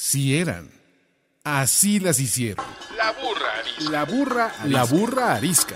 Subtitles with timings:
[0.00, 0.70] Si eran.
[1.42, 2.64] Así las hicieron.
[2.96, 3.90] La burra arisca.
[3.90, 5.74] La burra, la burra arisca.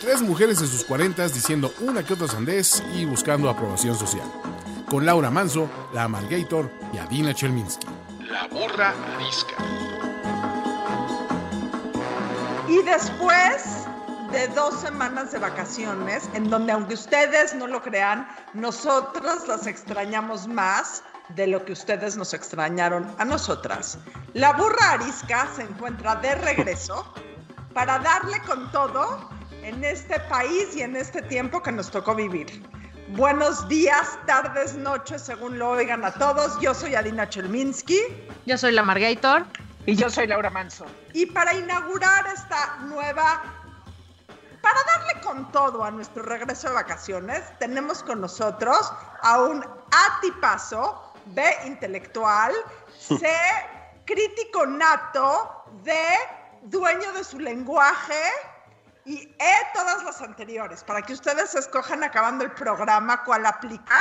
[0.00, 4.30] Tres mujeres en sus cuarentas diciendo una que otra sandez y buscando aprobación social.
[4.88, 7.88] Con Laura Manso, la Amalgator y Adina Chelminsky.
[8.30, 9.56] La burra arisca.
[12.68, 13.86] Y después
[14.30, 20.46] de dos semanas de vacaciones, en donde aunque ustedes no lo crean, nosotros las extrañamos
[20.46, 23.98] más de lo que ustedes nos extrañaron a nosotras.
[24.34, 27.12] La burra arisca se encuentra de regreso
[27.74, 29.28] para darle con todo
[29.62, 32.62] en este país y en este tiempo que nos tocó vivir.
[33.10, 36.58] Buenos días, tardes, noches, según lo oigan a todos.
[36.60, 38.00] Yo soy Adina Chelminsky.
[38.46, 39.44] Yo soy la Margator.
[39.86, 40.84] Y yo soy Laura Manso.
[41.12, 43.42] Y para inaugurar esta nueva,
[44.60, 51.05] para darle con todo a nuestro regreso de vacaciones, tenemos con nosotros a un atipazo
[51.26, 52.52] B intelectual,
[52.98, 53.28] C
[54.04, 55.92] crítico nato, D
[56.62, 58.22] dueño de su lenguaje
[59.04, 64.00] y E todas las anteriores, para que ustedes escojan acabando el programa cuál aplica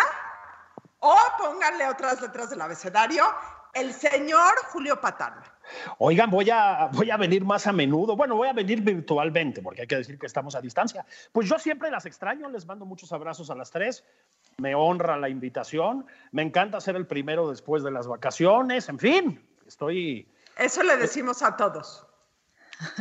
[0.99, 3.23] o pónganle otras letras del abecedario,
[3.73, 5.35] el señor Julio Patán.
[5.99, 8.15] Oigan, voy a, voy a venir más a menudo.
[8.15, 11.05] Bueno, voy a venir virtualmente, porque hay que decir que estamos a distancia.
[11.31, 14.03] Pues yo siempre las extraño, les mando muchos abrazos a las tres.
[14.57, 16.05] Me honra la invitación.
[16.31, 18.87] Me encanta ser el primero después de las vacaciones.
[18.87, 20.27] En fin, estoy.
[20.57, 22.07] Eso le decimos a todos.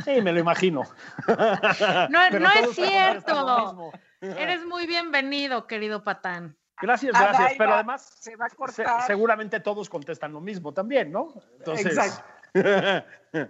[0.04, 0.82] Sí, me lo imagino.
[2.10, 3.92] No, no es cierto.
[4.20, 6.56] Eres muy bienvenido, querido Patán.
[6.80, 7.36] Gracias, gracias.
[7.40, 9.02] Adaiva, Pero además, se va a se- cortar.
[9.06, 11.34] seguramente todos contestan lo mismo también, ¿no?
[11.58, 12.24] Entonces, Exacto.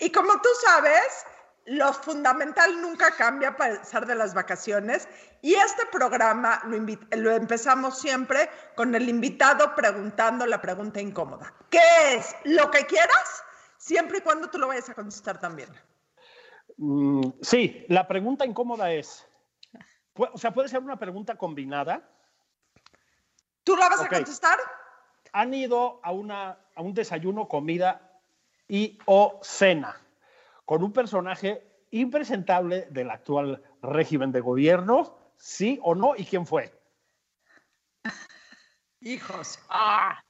[0.00, 1.26] Y como tú sabes,
[1.66, 5.08] lo fundamental nunca cambia a pesar de las vacaciones.
[5.42, 6.62] Y este programa
[7.10, 11.52] lo, empezamos siempre con el invitado preguntando la pregunta incómoda.
[11.70, 12.34] ¿Qué es?
[12.44, 13.44] Lo que quieras,
[13.78, 15.68] siempre y cuando tú lo vayas a contestar también.
[16.76, 19.26] Mm, sí, la pregunta incómoda es,
[20.14, 22.08] o sea, puede ser una pregunta combinada.
[23.64, 24.58] ¿Tú la vas a contestar?
[25.32, 28.20] ¿Han ido a, una, a un desayuno, comida
[28.68, 30.05] y o cena
[30.66, 35.16] con un personaje impresentable del actual régimen de gobierno?
[35.38, 36.14] ¿Sí o no?
[36.14, 36.78] ¿Y quién fue?
[39.00, 39.58] Hijos.
[39.70, 40.20] Ah,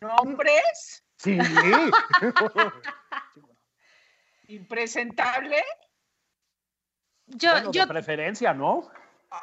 [0.00, 1.38] nombres, Sí.
[4.48, 5.62] impresentable.
[7.26, 8.90] Yo, bueno, yo, de preferencia, ¿no?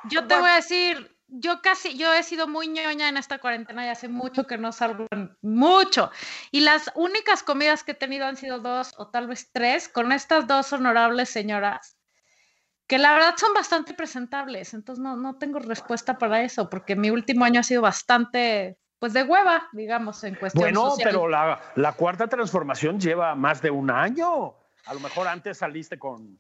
[0.10, 3.86] yo te voy a decir, yo casi, yo he sido muy ñoña en esta cuarentena
[3.86, 5.08] y hace mucho que no salgo,
[5.42, 6.12] mucho.
[6.52, 10.12] Y las únicas comidas que he tenido han sido dos o tal vez tres con
[10.12, 11.98] estas dos honorables señoras,
[12.88, 14.74] que la verdad son bastante presentables.
[14.74, 19.14] Entonces no, no tengo respuesta para eso, porque mi último año ha sido bastante, pues
[19.14, 21.10] de hueva, digamos, en cuestión Bueno, social.
[21.12, 24.56] pero la, la cuarta transformación lleva más de un año.
[24.86, 26.40] A lo mejor antes saliste con,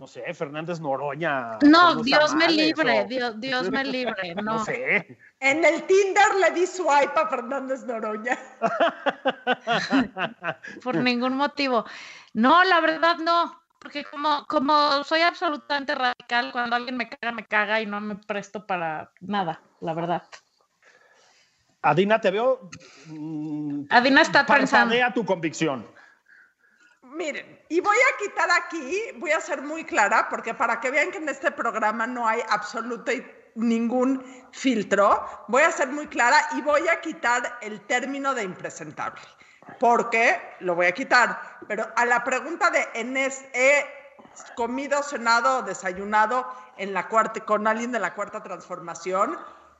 [0.00, 1.58] no sé, Fernández Noroña.
[1.60, 4.54] No, Dios me libre, o- Dios, Dios me libre, no.
[4.54, 5.18] No sé.
[5.38, 8.38] En el Tinder le di swipe a Fernández Noroña.
[10.82, 11.84] por ningún motivo.
[12.32, 17.44] No, la verdad no, porque como, como soy absolutamente radical, cuando alguien me caga, me
[17.44, 20.22] caga y no me presto para nada, la verdad.
[21.82, 22.70] Adina, te veo.
[23.06, 24.94] mm, Adina está pensando.
[25.12, 25.86] tu convicción.
[27.20, 31.10] Miren, y voy a quitar aquí, voy a ser muy clara, porque para que vean
[31.10, 33.12] que en este programa no hay absoluto
[33.56, 39.20] ningún filtro, voy a ser muy clara y voy a quitar el término de impresentable,
[39.78, 41.58] porque lo voy a quitar.
[41.68, 43.86] Pero a la pregunta de en he
[44.56, 49.36] comido, cenado o desayunado en la cuarta, con alguien de la cuarta transformación,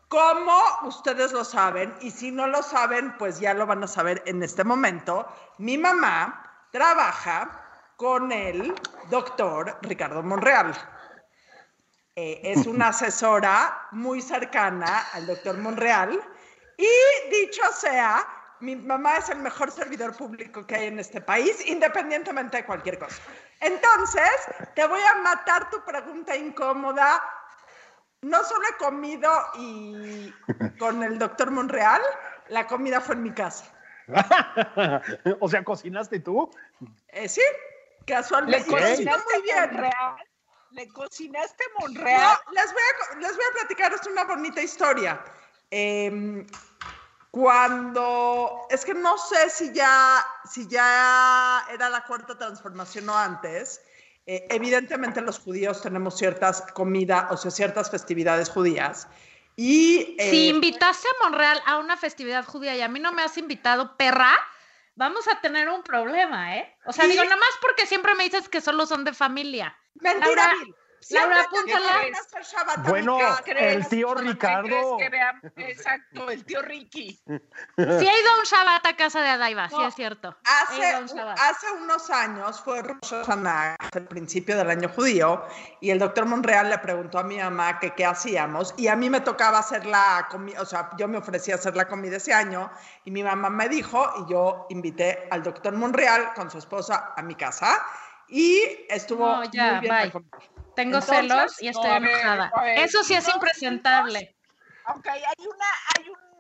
[0.09, 4.23] como ustedes lo saben, y si no lo saben, pues ya lo van a saber
[4.27, 5.27] en este momento,
[5.57, 8.75] mi mamá trabaja con el
[9.11, 10.75] doctor Ricardo Monreal.
[12.17, 16.21] Eh, es una asesora muy cercana al doctor Monreal
[16.77, 18.27] y dicho sea,
[18.61, 22.99] mi mamá es el mejor servidor público que hay en este país, independientemente de cualquier
[22.99, 23.21] cosa.
[23.61, 24.31] Entonces,
[24.75, 27.23] te voy a matar tu pregunta incómoda.
[28.23, 30.35] No solo he comido y
[30.79, 32.03] con el doctor Monreal,
[32.49, 33.65] la comida fue en mi casa.
[35.41, 36.51] o sea, ¿cocinaste tú?
[37.09, 38.67] Eh, sí, Le casualmente.
[38.69, 39.71] Cocino cocinaste muy bien.
[39.73, 40.17] Monreal.
[40.73, 42.37] Le cocinaste No, Monreal.
[42.53, 45.23] les, voy a, les voy a platicar, es una bonita historia.
[45.71, 46.47] Em,
[47.31, 53.81] cuando, es que no sé si ya, si ya era la cuarta transformación o antes,
[54.27, 59.09] eh, evidentemente los judíos tenemos ciertas comidas, o sea, ciertas festividades judías.
[59.63, 63.21] Y eh, Si invitaste a Monreal a una festividad judía y a mí no me
[63.21, 64.33] has invitado, perra,
[64.95, 66.75] vamos a tener un problema, ¿eh?
[66.87, 69.77] O sea, digo, nada más porque siempre me dices que solo son de familia.
[69.97, 70.55] Mentira, Laura.
[71.09, 72.01] Laura, apúntala.
[72.89, 74.97] Bueno, el tío ¿Qué Ricardo.
[74.99, 75.41] que vean?
[75.57, 77.21] Exacto, el tío Ricky.
[77.27, 77.29] Sí
[77.77, 80.29] he ido a un Shabbat a casa de Adaiva, sí No, es cierto.
[80.29, 85.45] A un Hace, hace unos años fue Rosh Hashanah, el principio del año judío,
[85.81, 89.09] y el doctor Monreal le preguntó a mi mamá que qué hacíamos, y a mí
[89.09, 92.71] me tocaba hacer la comida, o sea, yo me ofrecía hacer la comida ese año,
[93.05, 97.23] y mi mamá me dijo, y yo invité al doctor Monreal con su esposa a
[97.23, 97.85] mi casa,
[98.29, 100.13] y estuvo No, ya, muy bien.
[100.75, 102.53] Tengo Entonces, celos y estoy no, ver, enojada.
[102.63, 104.37] ver, Eso sí es no, impresentable.
[104.87, 106.31] Ok, hay una, hay un-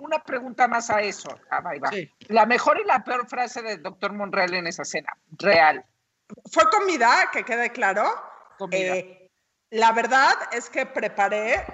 [0.00, 1.28] una pregunta más a eso.
[1.50, 1.90] Ah, ahí va.
[1.90, 2.10] Sí.
[2.28, 5.16] La mejor y la peor frase del doctor Monreal en esa cena.
[5.38, 5.84] Real.
[6.52, 8.04] Fue comida, que quede claro.
[8.58, 8.96] Comida.
[8.96, 9.30] Eh,
[9.70, 11.64] la verdad es que preparé,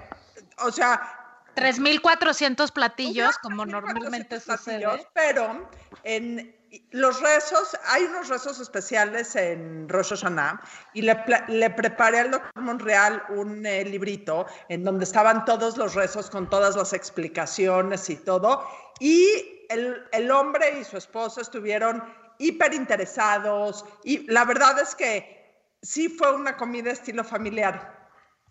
[0.58, 1.16] o sea,
[1.54, 4.80] 3.400 platillos, como normalmente 400 sucede.
[4.80, 5.70] platillos, Pero
[6.02, 6.56] en
[6.90, 10.60] los rezos, hay unos rezos especiales en Rosh Hashanah
[10.94, 11.16] y le,
[11.48, 16.48] le preparé al doctor Monreal un eh, librito en donde estaban todos los rezos con
[16.48, 18.66] todas las explicaciones y todo.
[19.00, 22.02] Y el, el hombre y su esposa estuvieron
[22.38, 25.40] hiper interesados y la verdad es que
[25.82, 27.98] sí fue una comida estilo familiar.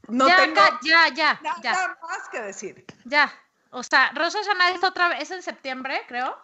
[0.08, 2.86] No ya, tengo ya, ya, nada ya, más que decir.
[3.06, 3.32] ya.
[3.72, 6.36] O sea, Rosa Hashanah es otra vez, es en septiembre, creo.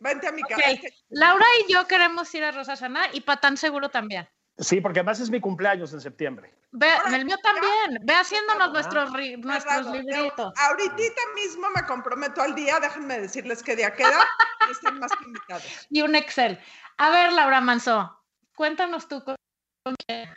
[0.00, 0.62] Vente a mi casa.
[1.10, 4.28] Laura y yo queremos ir a Rosa Hashanah y Patán seguro también.
[4.58, 6.54] Sí, porque además es mi cumpleaños en septiembre.
[6.72, 7.98] Ve, Órale, el mío también.
[8.02, 9.48] Ve haciéndonos nuestros, ri- Cerrado.
[9.48, 10.52] nuestros Pero libritos.
[10.56, 14.18] Ahorita mismo me comprometo al día, déjenme decirles qué día queda
[14.68, 15.86] y están más que invitados.
[15.88, 16.58] Y un Excel.
[16.98, 18.22] A ver, Laura Manso,
[18.54, 19.36] cuéntanos tú con,
[19.82, 20.28] con quién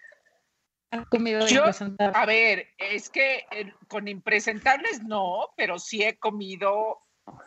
[0.92, 1.66] has comido Yo-.
[2.14, 7.00] A ver, es que eh, con impresentables no, pero sí he comido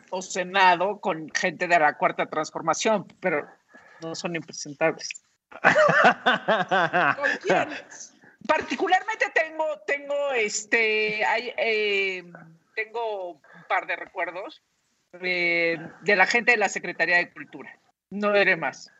[0.09, 3.47] o cenado con gente de la cuarta transformación, pero
[4.01, 5.23] no son impresentables.
[5.61, 7.69] ¿Con quién?
[8.47, 12.23] Particularmente tengo, tengo este, hay, eh,
[12.75, 14.61] tengo un par de recuerdos
[15.13, 17.77] eh, de la gente de la Secretaría de Cultura.
[18.09, 18.91] No diré más.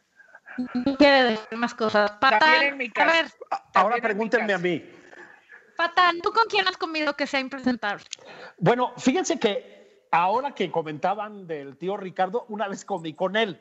[0.73, 2.11] No quiere decir más cosas.
[2.11, 3.11] Patán, También en mi a casa.
[3.11, 3.31] ver,
[3.73, 4.83] Ahora pregúntenme a mí.
[5.77, 8.03] Patán, ¿tú con quién has comido que sea impresentable?
[8.57, 13.59] Bueno, fíjense que ahora que comentaban del tío Ricardo, una vez comí con él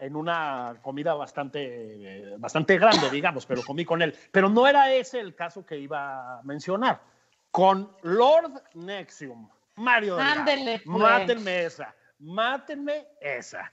[0.00, 4.16] en una comida bastante, eh, bastante grande, digamos, pero comí con él.
[4.32, 7.02] Pero no era ese el caso que iba a mencionar.
[7.50, 10.40] Con Lord Nexium, Mario Delgado.
[10.40, 10.98] Ándele, pues.
[10.98, 13.70] Mátenme esa, mátenme esa.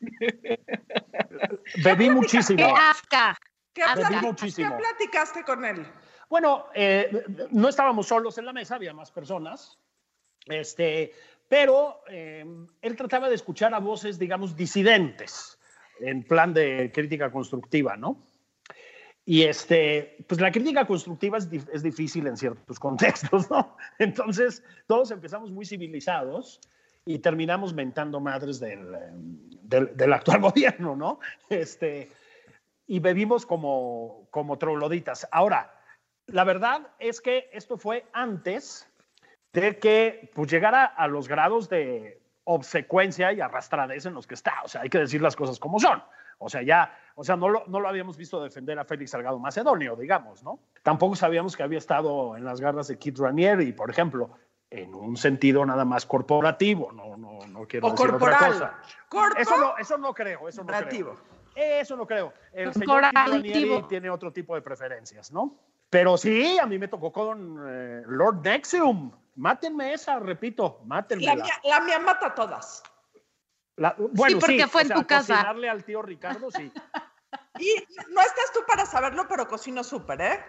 [1.84, 2.58] Bebí muchísimo.
[2.58, 3.38] ¡Qué asca!
[3.72, 3.82] ¿Qué,
[4.56, 5.86] qué platicaste con él?
[6.28, 9.78] Bueno, eh, no estábamos solos en la mesa, había más personas,
[10.50, 11.12] este,
[11.48, 12.44] pero eh,
[12.82, 15.58] él trataba de escuchar a voces, digamos, disidentes,
[16.00, 18.22] en plan de crítica constructiva, ¿no?
[19.24, 23.76] Y este, pues la crítica constructiva es, dif- es difícil en ciertos contextos, ¿no?
[23.98, 26.60] Entonces, todos empezamos muy civilizados
[27.04, 28.96] y terminamos mentando madres del,
[29.62, 31.20] del, del actual gobierno, ¿no?
[31.50, 32.10] Este,
[32.86, 35.28] y bebimos como, como trogloditas.
[35.30, 35.74] Ahora,
[36.26, 38.87] la verdad es que esto fue antes
[39.52, 44.54] de que pues, llegara a los grados de obsecuencia y arrastradez en los que está.
[44.64, 46.02] O sea, hay que decir las cosas como son.
[46.38, 49.38] O sea, ya, o sea, no lo, no lo habíamos visto defender a Félix Salgado
[49.40, 50.60] Macedonio, digamos, ¿no?
[50.82, 54.30] Tampoco sabíamos que había estado en las garras de Kit Ranieri, por ejemplo,
[54.70, 58.52] en un sentido nada más corporativo, no, no, no quiero O decir otra corporal.
[59.08, 59.40] cosa.
[59.40, 61.14] Eso no, eso no creo, eso no Corporativo.
[61.54, 61.80] creo.
[61.80, 62.32] Eso no creo.
[62.52, 63.36] El señor Kit Corporativo.
[63.36, 65.56] Ranieri tiene otro tipo de preferencias, ¿no?
[65.90, 69.10] Pero sí, a mí me tocó con eh, Lord Nexium.
[69.38, 71.24] Mátenme esa, repito, mátenme.
[71.24, 72.82] la mía, la mía mata a todas.
[74.10, 75.34] bueno, porque fue en tu casa.
[75.36, 76.70] Cocinarle al tío Ricardo, sí,
[77.60, 77.74] Y
[78.10, 80.44] no estás tú para saberlo, pero cocino súper, ¿eh?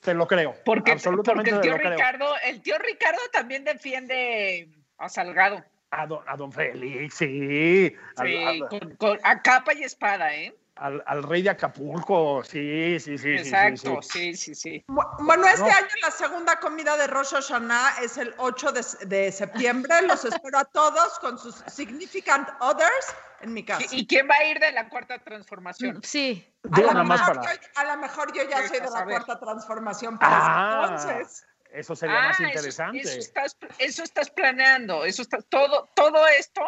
[0.00, 0.54] te lo creo.
[0.64, 1.90] Porque, absolutamente porque el te tío lo creo.
[1.92, 5.62] Ricardo, el tío Ricardo también defiende a Salgado.
[5.90, 7.94] A don, a don Félix, sí.
[8.22, 10.56] Sí, con- con- a capa y espada, ¿eh?
[10.80, 13.18] Al- al rey de Acapulco, sí, sí, sí.
[13.18, 14.34] sí, sí, Exacto, sí.
[14.34, 14.84] sí, sí, sí.
[14.88, 15.66] Bu- Bueno, este No.
[15.66, 19.92] año la segunda comida de Rosh Hashanah es el 8 de, de septiembre.
[20.02, 23.84] Los espero a todos con sus significant others en mi casa.
[23.90, 26.00] ¿Y, quién va a ir de la cuarta transformación?
[26.02, 26.46] Sí.
[26.64, 27.54] A Digo lo, nada más mejor para.
[27.54, 31.46] yo, a lo mejor yo ya soy de Dejas la cuarta transformación para Ah, entonces.
[31.72, 33.00] eso sería más Ah, eso- interesante.
[33.00, 36.62] Eso, estás, eso estás planeando, eso está, todo, todo esto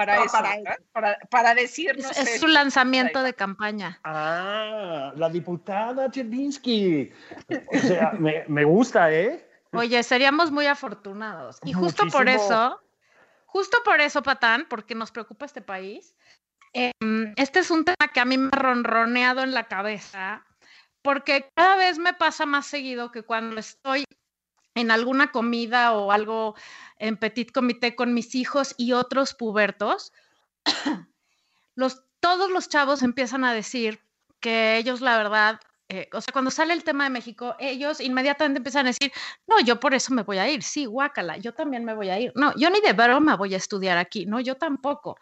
[0.00, 0.76] para No, eso, para ¿verdad?
[0.92, 4.00] para, para decirnos Es, su lanzamiento de campaña.
[4.04, 7.12] Ah, la diputada Chelinsky.
[7.50, 9.46] O sea, me, me gusta, ¿eh?
[9.72, 11.58] Oye, seríamos muy afortunados.
[11.64, 12.80] Y justo por eso,
[13.44, 16.16] justo por eso, Patán, porque nos preocupa este país,
[16.72, 20.46] em, este es un tema que a mí me ha ronroneado en la cabeza,
[21.02, 24.04] porque cada vez me pasa más seguido que cuando estoy
[24.74, 26.54] en alguna comida o algo
[26.98, 30.12] en petit comité con mis hijos y otros pubertos,
[32.20, 34.00] todos los chavos empiezan a decir
[34.40, 35.60] que ellos la verdad
[35.92, 39.10] eh, o sea, cuando sale el tema de México, ellos inmediatamente empiezan a decir,
[39.48, 42.20] no, yo por eso me voy a ir, sí, guácala, yo también me voy a
[42.20, 45.18] ir, no, yo ni de broma voy a estudiar aquí, no, yo tampoco.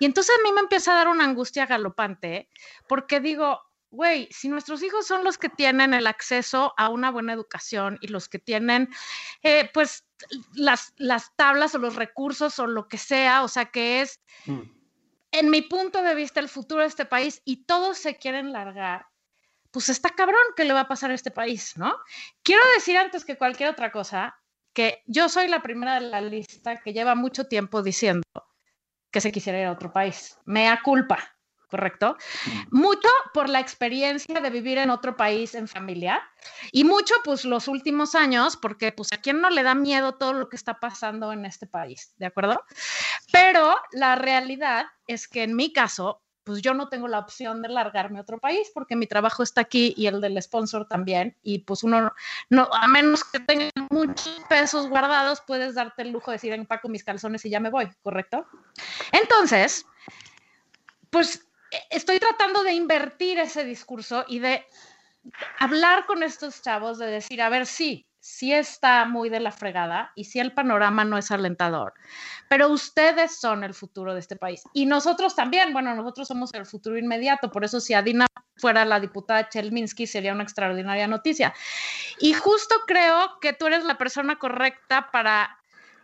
[0.00, 2.48] Y entonces a mí me empieza a dar una angustia galopante,
[2.88, 7.32] porque digo, güey, si nuestros hijos son los que tienen el acceso a una buena
[7.32, 8.88] educación y los que tienen,
[9.42, 10.06] eh, pues,
[10.54, 14.20] las, las tablas o los recursos o lo que sea, o sea, que es...
[14.46, 14.62] Mm.
[15.30, 19.08] En mi punto de vista, el futuro de este país y todos se quieren largar
[19.70, 21.96] pues está cabrón que le va a pasar a este país, ¿no?
[22.42, 24.38] Quiero decir antes que cualquier otra cosa
[24.72, 28.22] que yo soy la primera de la lista que lleva mucho tiempo diciendo
[29.10, 30.38] que se quisiera ir a otro país.
[30.44, 31.37] Mea culpa,
[31.68, 32.16] ¿correcto?
[32.46, 32.78] Mm.
[32.78, 36.22] Mucho por la experiencia de vivir en otro país en familia
[36.72, 40.32] y mucho pues los últimos años porque pues a quién no le da miedo todo
[40.32, 42.62] lo que está pasando en este país, ¿de acuerdo?
[43.32, 47.68] Pero la realidad es que en mi caso pues yo no tengo la opción de
[47.68, 51.36] largarme a otro país porque mi trabajo está aquí y el del sponsor también.
[51.42, 52.10] Y pues uno,
[52.48, 56.88] no, a menos que tenga muchos pesos guardados, puedes darte el lujo de decir, empaco
[56.88, 58.46] mis calzones y ya me voy, ¿correcto?
[59.12, 59.84] Entonces,
[61.10, 61.46] pues
[61.90, 64.64] estoy tratando de invertir ese discurso y de
[65.58, 70.12] hablar con estos chavos, de decir, a ver, sí, sí está muy de la fregada
[70.14, 71.94] y sí el panorama no es alentador,
[72.48, 76.66] pero ustedes son el futuro de este país y nosotros también, bueno, nosotros somos el
[76.66, 78.26] futuro inmediato, por eso si Adina
[78.58, 81.54] fuera la diputada Chelminsky sería una extraordinaria noticia.
[82.18, 85.57] Y justo creo que tú eres la persona correcta para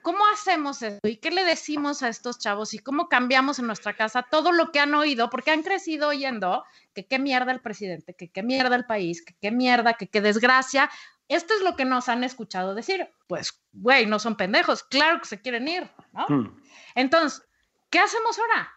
[0.04, 0.98] ¿Cómo hacemos eso?
[1.02, 2.74] ¿Y qué le decimos a estos chavos?
[2.74, 5.30] ¿Y cómo cambiamos en nuestra casa todo lo que han oído?
[5.30, 9.34] Porque han crecido oyendo que qué mierda el presidente, que qué mierda el país, que
[9.40, 10.90] qué mierda, que qué desgracia.
[11.28, 13.08] Esto es lo que nos han escuchado decir.
[13.26, 16.26] Pues, güey, no son pendejos, claro que se quieren ir, ¿no?
[16.28, 16.60] Hmm.
[16.94, 17.42] Entonces,
[17.88, 18.74] ¿qué hacemos ahora?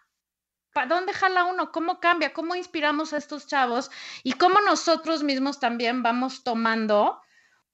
[0.71, 1.73] ¿Para dónde jala uno?
[1.73, 2.31] ¿Cómo cambia?
[2.31, 3.91] ¿Cómo inspiramos a estos chavos?
[4.23, 7.19] Y cómo nosotros mismos también vamos tomando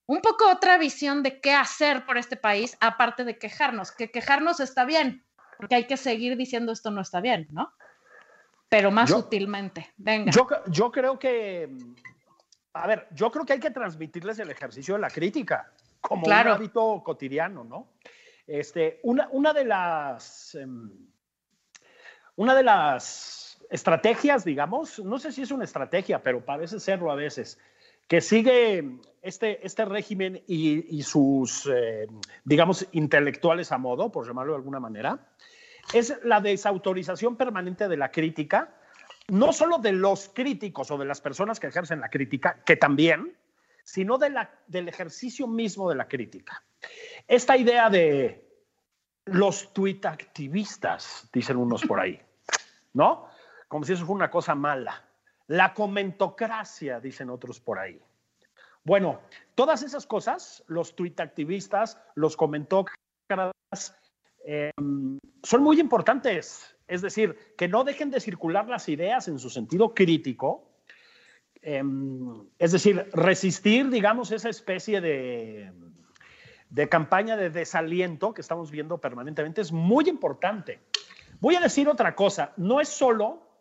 [0.05, 4.59] un poco otra visión de qué hacer por este país, aparte de quejarnos, que quejarnos
[4.59, 5.25] está bien,
[5.57, 7.73] porque hay que seguir diciendo esto no está bien, ¿no?
[8.69, 9.93] Pero más sutilmente.
[9.97, 10.31] Venga.
[10.31, 11.69] Yo, yo creo que,
[12.73, 16.33] a ver, yo creo que hay que transmitirles el ejercicio de la crítica como un
[16.33, 17.87] hábito cotidiano, ¿no?
[18.45, 20.91] Este, una, una de las, em,
[22.35, 27.15] una de las estrategias, digamos, no sé si es una estrategia, pero parece serlo a
[27.15, 27.59] veces,
[28.07, 32.07] que sigue este, este régimen y, sus, eh,
[32.43, 35.33] digamos, intelectuales a modo, por llamarlo de alguna manera,
[35.93, 38.75] es la desautorización permanente de la crítica,
[39.29, 43.37] no solo de los críticos o de las personas que ejercen la crítica, que también,
[43.83, 46.63] sino de la, del ejercicio mismo de la crítica.
[47.27, 48.43] Esta idea de
[49.25, 52.21] los tuit activistas, dicen unos por ahí,
[52.93, 53.27] ¿no?
[53.67, 55.05] Como si eso fuera una cosa mala.
[55.53, 58.01] La comentocracia, dicen otros por ahí.
[58.83, 59.21] Bueno,
[59.53, 63.95] todas esas cosas, los tuit activistas, los comentócratas,
[64.43, 66.75] em, son muy importantes.
[66.87, 70.71] Es decir, que no dejen de circular las ideas en su sentido crítico.
[71.61, 75.71] Em, es decir, resistir, digamos, esa especie de,
[76.71, 80.79] de campaña de desaliento que estamos viendo permanentemente es muy importante.
[81.39, 83.52] Voy a decir otra cosa, no es solo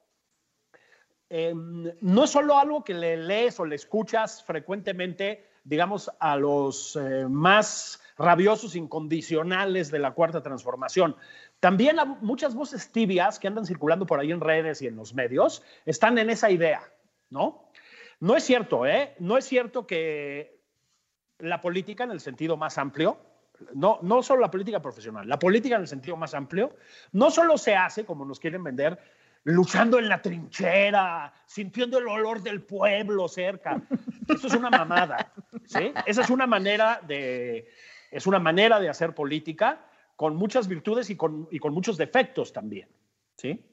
[1.34, 6.94] Em, no es solo algo que le lees o le escuchas frecuentemente, digamos, a los
[6.94, 11.16] eh, más rabiosos incondicionales de la cuarta transformación.
[11.58, 15.62] También muchas voces tibias que andan circulando por ahí en redes y en los medios
[15.86, 16.82] están en esa idea,
[17.30, 17.64] ¿no?
[18.20, 19.14] No es cierto, ¿eh?
[19.18, 20.60] No es cierto que
[21.38, 23.16] la política en el sentido más amplio,
[23.72, 26.76] no, no solo la política profesional, la política en el sentido más amplio,
[27.12, 28.98] no solo se hace, como nos quieren vender,
[29.44, 33.82] luchando en la trinchera, sintiendo el olor del pueblo cerca.
[34.28, 35.32] Eso es una mamada,
[35.66, 35.92] ¿sí?
[36.06, 37.68] Esa es una manera de,
[38.11, 39.84] es una manera de hacer política
[40.16, 42.88] con muchas virtudes y con, y con muchos defectos también,
[43.37, 43.64] ¿sí?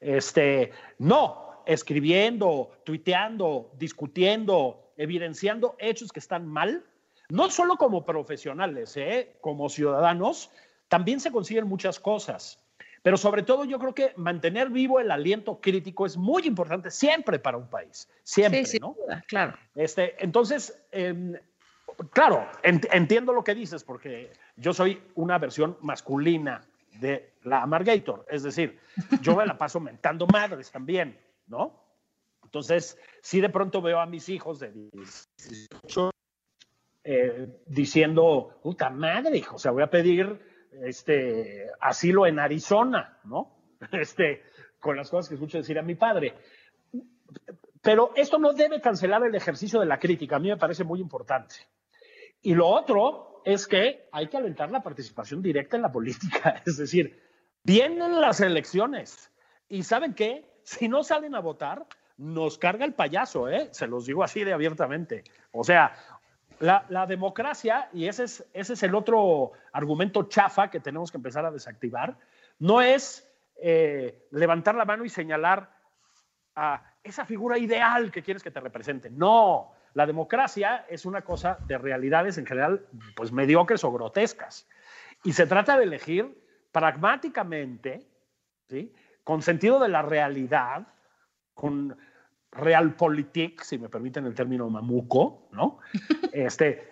[0.00, 6.84] Este, no, escribiendo, tuiteando, discutiendo, evidenciando hechos que están mal,
[7.28, 9.36] no solo como profesionales, ¿eh?
[9.40, 10.50] como ciudadanos,
[10.88, 12.63] también se consiguen muchas cosas.
[13.04, 17.38] Pero sobre todo yo creo que mantener vivo el aliento crítico es muy importante siempre
[17.38, 18.96] para un país, siempre, sí, ¿no?
[19.26, 19.58] claro.
[19.74, 21.34] Este, entonces, em,
[22.14, 26.62] claro, entiendo lo que dices porque yo soy una versión masculina
[26.98, 28.24] de la Amargator.
[28.30, 28.80] Es decir,
[29.20, 31.78] yo me la paso mentando madres también, ¿no?
[32.42, 36.10] Entonces, si de pronto veo a mis hijos de 18
[37.04, 43.54] eh, diciendo, puta madre, hijo, o sea, voy a pedir este, asilo en Arizona, ¿no?
[43.92, 44.42] Este,
[44.80, 46.34] con las cosas que escucho decir a mi padre.
[47.82, 51.00] Pero esto no debe cancelar el ejercicio de la crítica, a mí me parece muy
[51.00, 51.56] importante.
[52.40, 56.78] Y lo otro es que hay que alentar la participación directa en la política, es
[56.78, 57.20] decir,
[57.62, 59.30] vienen las elecciones
[59.68, 60.46] y ¿saben qué?
[60.62, 63.68] Si no salen a votar, nos carga el payaso, ¿eh?
[63.72, 65.24] Se los digo así de abiertamente.
[65.52, 65.92] O sea,
[66.60, 71.44] la, democracia, y ese es, ese es el otro argumento chafa que tenemos que empezar
[71.44, 72.16] a desactivar,
[72.58, 75.70] no es eh, levantar la mano y señalar
[76.56, 79.10] a esa figura ideal que quieres que te represente.
[79.10, 84.68] No, la democracia es una cosa de realidades en general, pues mediocres o grotescas.
[85.22, 86.36] Y se trata de elegir
[86.72, 88.06] pragmáticamente,
[88.68, 88.92] ¿sí?
[89.22, 90.86] con sentido de la realidad,
[91.54, 91.96] con
[92.54, 95.78] realpolitik, si me permiten el término mamuco, ¿no?
[96.32, 96.90] Este,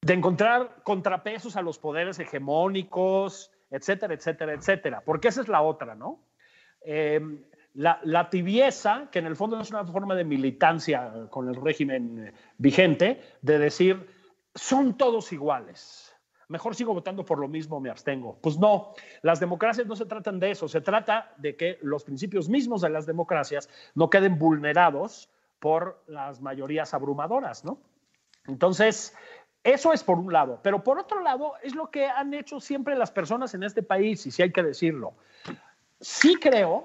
[0.00, 5.02] de encontrar contrapesos a los poderes hegemónicos, etcétera, etcétera, etcétera.
[5.04, 6.24] Porque esa es la otra, ¿no?
[6.80, 7.20] Eh,
[7.74, 12.32] la, la, tibieza, que en el fondo es una forma de militancia con el régimen
[12.56, 14.06] vigente, de decir,
[14.54, 16.07] son todos iguales.
[16.48, 18.38] Mejor sigo votando por lo mismo, me abstengo.
[18.40, 22.48] Pues no, las democracias no se tratan de eso, se trata de que los principios
[22.48, 25.28] mismos de las democracias no queden vulnerados
[25.58, 27.78] por las mayorías abrumadoras, ¿no?
[28.46, 29.14] Entonces,
[29.62, 32.96] eso es por un lado, pero por otro lado es lo que han hecho siempre
[32.96, 35.14] las personas en este país, y si hay que decirlo.
[36.00, 36.82] Sí creo,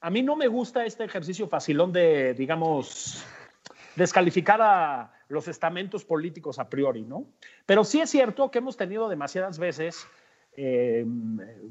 [0.00, 3.24] a mí no me gusta este ejercicio facilón de, digamos,
[3.94, 7.24] descalificar a los estamentos políticos a priori, ¿no?
[7.64, 10.06] Pero sí es cierto que hemos tenido demasiadas veces
[10.56, 11.06] eh,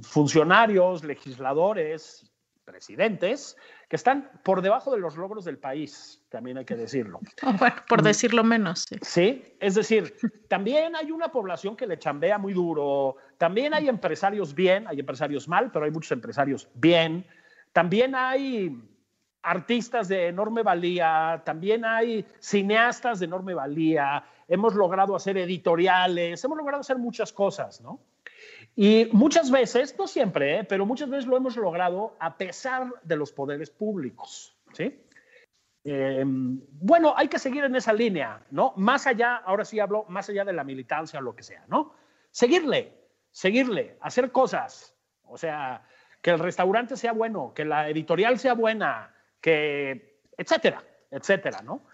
[0.01, 2.25] funcionarios, legisladores,
[2.63, 3.57] presidentes,
[3.89, 7.19] que están por debajo de los logros del país, también hay que decirlo.
[7.59, 8.85] bueno, por decirlo menos.
[8.87, 8.97] Sí.
[9.01, 10.15] sí, es decir,
[10.47, 15.47] también hay una población que le chambea muy duro, también hay empresarios bien, hay empresarios
[15.49, 17.25] mal, pero hay muchos empresarios bien,
[17.73, 18.81] también hay
[19.41, 26.57] artistas de enorme valía, también hay cineastas de enorme valía, hemos logrado hacer editoriales, hemos
[26.57, 27.99] logrado hacer muchas cosas, ¿no?
[28.75, 30.63] Y muchas veces, no siempre, ¿eh?
[30.63, 35.01] pero muchas veces lo hemos logrado a pesar de los poderes públicos, ¿sí?
[35.83, 38.73] Eh, bueno, hay que seguir en esa línea, ¿no?
[38.75, 41.93] Más allá, ahora sí hablo, más allá de la militancia o lo que sea, ¿no?
[42.31, 42.93] Seguirle,
[43.31, 45.83] seguirle, hacer cosas, o sea,
[46.21, 51.85] que el restaurante sea bueno, que la editorial sea buena, que, etcétera, etcétera, ¿no?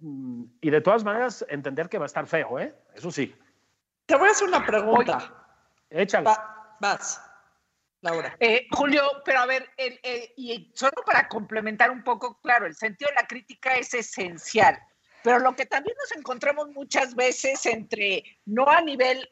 [0.00, 2.74] Mm, y de todas maneras, entender que va a estar feo, ¿eh?
[2.94, 3.34] Eso sí.
[4.06, 5.16] Te voy a hacer una pregunta.
[5.90, 6.24] Oye, échale.
[6.24, 7.22] Va, vas,
[8.00, 8.36] Laura.
[8.38, 12.74] Eh, Julio, pero a ver, el, el, y solo para complementar un poco, claro, el
[12.74, 14.78] sentido de la crítica es esencial,
[15.22, 19.30] pero lo que también nos encontramos muchas veces entre, no a nivel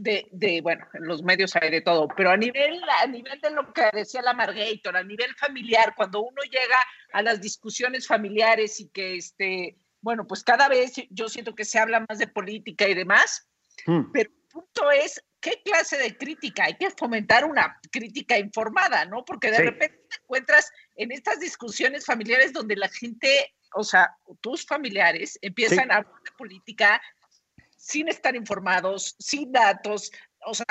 [0.00, 3.50] de, de, bueno, en los medios hay de todo, pero a nivel, a nivel de
[3.50, 6.76] lo que decía la Margator, a nivel familiar, cuando uno llega
[7.12, 11.78] a las discusiones familiares y que, este, bueno, pues cada vez yo siento que se
[11.78, 13.48] habla más de política y demás,
[13.86, 14.12] mm.
[14.12, 16.64] pero el punto es, ¿qué clase de crítica?
[16.64, 19.24] Hay que fomentar una crítica informada, ¿no?
[19.24, 19.62] Porque de sí.
[19.62, 25.86] repente te encuentras en estas discusiones familiares donde la gente, o sea, tus familiares empiezan
[25.86, 25.90] sí.
[25.90, 27.00] a hablar de política
[27.80, 30.12] sin estar informados, sin datos,
[30.44, 30.66] o sea,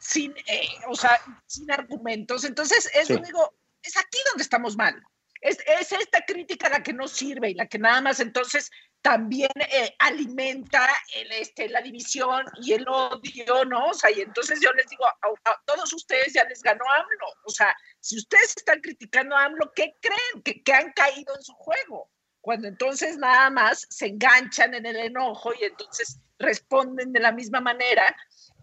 [0.00, 2.44] sin, eh, o sea, sin argumentos.
[2.44, 3.20] Entonces, eso sí.
[3.24, 5.00] digo, es aquí donde estamos mal.
[5.42, 8.70] Es, es, esta crítica la que no sirve y la que nada más entonces
[9.02, 13.88] también eh, alimenta el, este, la división y el odio, ¿no?
[13.88, 15.14] O sea, y entonces yo les digo, a,
[15.44, 17.26] a, todos ustedes ya les ganó AMLO.
[17.44, 20.42] O sea, si ustedes están criticando a AMLO, ¿qué creen?
[20.42, 22.10] Que, que han caído en su juego.
[22.46, 27.60] Cuando entonces nada más se enganchan en el enojo y entonces responden de la misma
[27.60, 28.14] manera,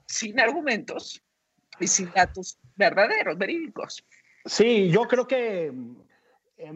[0.06, 1.22] sin argumentos
[1.82, 4.02] y sin datos verdaderos, verídicos.
[4.46, 5.74] Sí, yo creo que,
[6.56, 6.74] eh,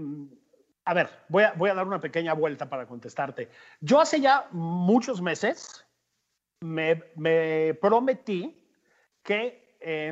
[0.83, 3.47] a ver, voy a, voy a, dar una pequeña vuelta para contestarte.
[3.79, 5.85] Yo hace ya muchos meses
[6.59, 8.61] me, me prometí
[9.23, 10.11] que eh,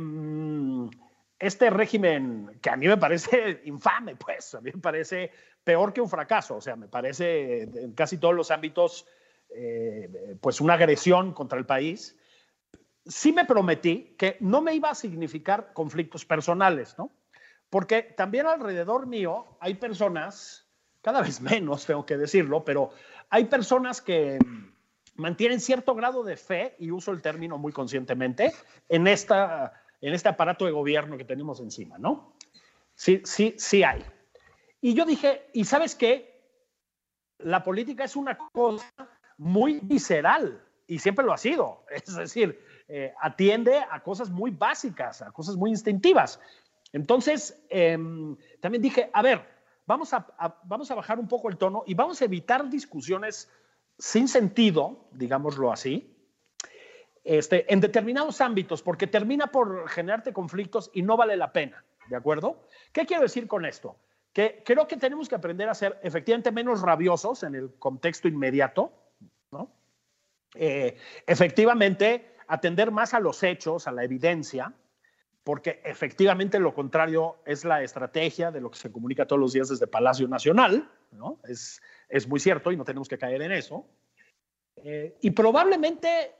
[1.39, 5.31] este régimen, que a mí me parece infame, pues, a mí me parece
[5.65, 9.05] peor que un fracaso, o sea, me parece en casi todos los ámbitos
[9.49, 12.15] eh, pues una agresión contra el país,
[13.05, 17.11] sí me prometí que no me iba a significar conflictos personales, ¿no?
[17.69, 20.69] Porque también alrededor mío hay personas,
[21.01, 22.91] cada vez menos tengo que decirlo, pero
[23.29, 24.37] hay personas que
[25.15, 28.53] mantienen cierto grado de fe, y uso el término muy conscientemente,
[28.87, 32.35] en esta en este aparato de gobierno que tenemos encima, ¿no?
[32.93, 34.05] Sí, sí, sí hay.
[34.85, 36.43] Y yo dije, ¿y sabes qué?
[37.39, 38.85] La política es una cosa
[39.35, 41.87] muy visceral y siempre lo ha sido.
[41.89, 46.39] Es decir, eh, atiende a cosas muy básicas, a cosas muy instintivas.
[46.93, 49.43] Entonces, em, también dije, a ver,
[49.87, 50.27] vamos a,
[50.65, 53.49] vamos a bajar un poco el tono y vamos a evitar discusiones
[53.97, 56.15] sin sentido, digámoslo así,
[57.23, 62.17] este, en determinados ámbitos, porque termina por generarte conflictos y no vale la pena, ¿de
[62.17, 62.67] acuerdo?
[62.93, 63.97] ¿Qué quiero decir con esto?
[64.35, 68.91] Que creo que tenemos que aprender a ser efectivamente menos rabiosos en el contexto inmediato,
[69.49, 69.71] ¿no?
[70.55, 74.73] Eh, efectivamente, atender más a los hechos, a la evidencia,
[75.45, 79.69] porque efectivamente lo contrario es la estrategia de lo que se comunica todos los días
[79.69, 81.39] desde Palacio Nacional, ¿no?
[81.47, 83.87] Es, es muy cierto y no tenemos que caer en eso.
[84.75, 86.35] Eh, y probablemente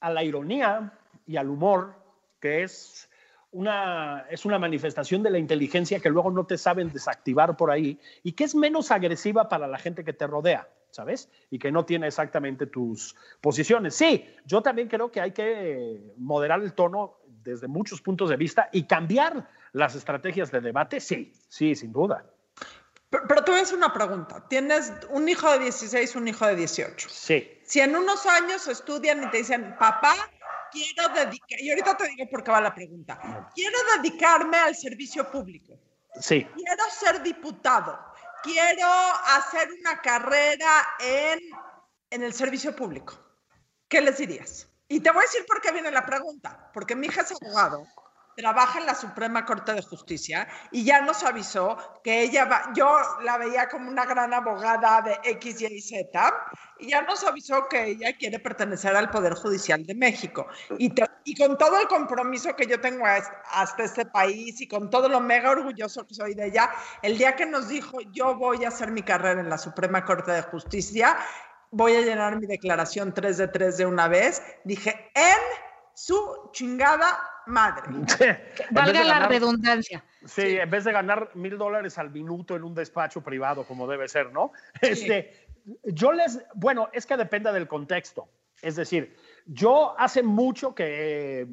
[0.00, 1.94] a la ironía y al humor,
[2.40, 3.08] que es
[3.52, 7.98] una, es una manifestación de la inteligencia que luego no te saben desactivar por ahí
[8.22, 10.68] y que es menos agresiva para la gente que te rodea.
[10.90, 11.30] ¿sabes?
[11.50, 13.94] Y que no tiene exactamente tus posiciones.
[13.94, 18.68] Sí, yo también creo que hay que moderar el tono desde muchos puntos de vista
[18.72, 22.24] y cambiar las estrategias de debate, sí, sí, sin duda.
[23.08, 24.46] Pero, te voy a hacer una pregunta.
[24.48, 27.08] Tienes un hijo de 16, un hijo de 18.
[27.10, 27.58] Sí.
[27.62, 30.14] Si en unos años estudian y te dicen, papá,
[30.72, 35.30] quiero dedicar, y ahorita te digo por qué va la pregunta, quiero dedicarme al servicio
[35.30, 35.78] público.
[36.20, 36.44] Sí.
[36.44, 38.88] Quiero ser diputado quiero
[39.36, 41.38] hacer una carrera en,
[42.10, 43.18] en el servicio público.
[43.88, 44.68] ¿Qué les dirías?
[44.88, 46.70] Y te voy a decir por qué viene la pregunta.
[46.74, 47.86] Porque mi hija es abogado,
[48.36, 52.88] trabaja en la Suprema Corte de Justicia y ya nos avisó que ella va, yo
[53.22, 56.34] la veía como una gran abogada de X, Y Z,
[56.78, 60.46] y ya nos avisó que ella quiere pertenecer al Poder Judicial de México.
[60.78, 60.92] Y,
[61.24, 65.20] y con todo el compromiso que yo tengo hasta este país y con todo lo
[65.20, 66.70] mega orgulloso que soy de ella,
[67.02, 70.32] el día que nos dijo yo voy a hacer mi carrera en la Suprema Corte
[70.32, 71.16] de Justicia,
[71.70, 75.38] voy a llenar mi declaración 3 de 3 de una vez, dije, en
[75.94, 77.84] su chingada madre.
[78.70, 80.04] Valga la redundancia.
[80.24, 84.08] Sí, en vez de ganar mil dólares al minuto en un despacho privado, como debe
[84.08, 84.52] ser, ¿no?
[84.80, 85.46] Este,
[85.84, 88.28] yo les, bueno, es que depende del contexto.
[88.60, 91.48] Es decir, yo hace mucho que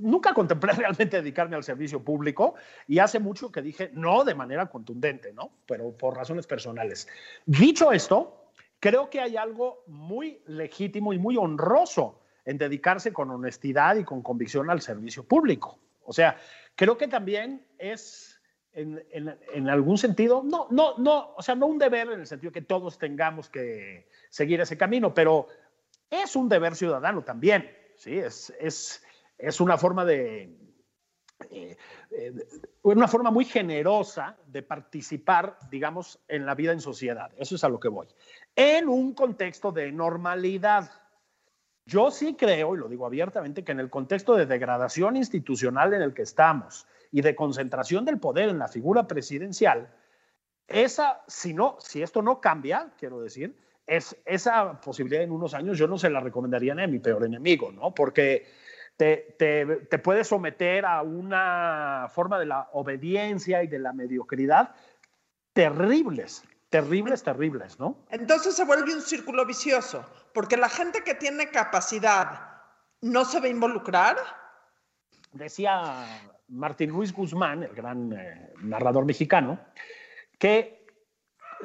[0.00, 2.54] nunca contemplé realmente dedicarme al servicio público
[2.86, 5.52] y hace mucho que dije no de manera contundente, ¿no?
[5.66, 7.08] Pero por razones personales.
[7.46, 13.96] Dicho esto, creo que hay algo muy legítimo y muy honroso en dedicarse con honestidad
[13.96, 15.78] y con convicción al servicio público.
[16.04, 16.36] O sea,
[16.74, 18.40] creo que también es
[18.72, 22.52] en, en, algún sentido, no, no, no, o sea, no un deber en el sentido
[22.52, 25.48] que todos tengamos que seguir ese camino, pero
[26.08, 28.16] es un deber ciudadano también, ¿sí?
[28.16, 29.02] Es, es,
[29.38, 30.56] es una forma de,
[31.50, 31.76] eh,
[32.10, 32.32] eh,
[32.82, 37.30] una forma muy generosa de participar, digamos, en la vida en sociedad.
[37.36, 38.08] Eso es a lo que voy.
[38.54, 40.90] En un contexto de normalidad.
[41.90, 46.02] Yo sí creo, y lo digo abiertamente, que en el contexto de degradación institucional en
[46.02, 49.92] el que estamos y de concentración del poder en la figura presidencial,
[50.68, 53.56] esa, si no, si esto no cambia, quiero decir,
[53.88, 57.72] es esa posibilidad en unos años yo no se la recomendaría a mi peor enemigo,
[57.72, 57.92] ¿no?
[57.92, 58.46] Porque
[58.96, 64.76] te, te, te puede someter a una forma de la obediencia y de la mediocridad
[65.52, 67.98] terribles, terribles, terribles, ¿no?
[68.10, 72.62] Entonces se vuelve un círculo vicioso, porque la gente que tiene capacidad
[73.02, 74.16] no se va a involucrar.
[75.32, 76.06] Decía
[76.48, 79.58] Martín Ruiz Guzmán, el gran eh, narrador mexicano,
[80.38, 80.86] que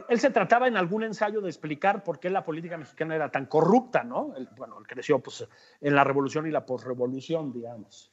[0.09, 3.45] él se trataba en algún ensayo de explicar por qué la política mexicana era tan
[3.45, 4.33] corrupta, ¿no?
[4.57, 5.47] bueno, él creció pues,
[5.81, 8.11] en la revolución y la posrevolución, digamos.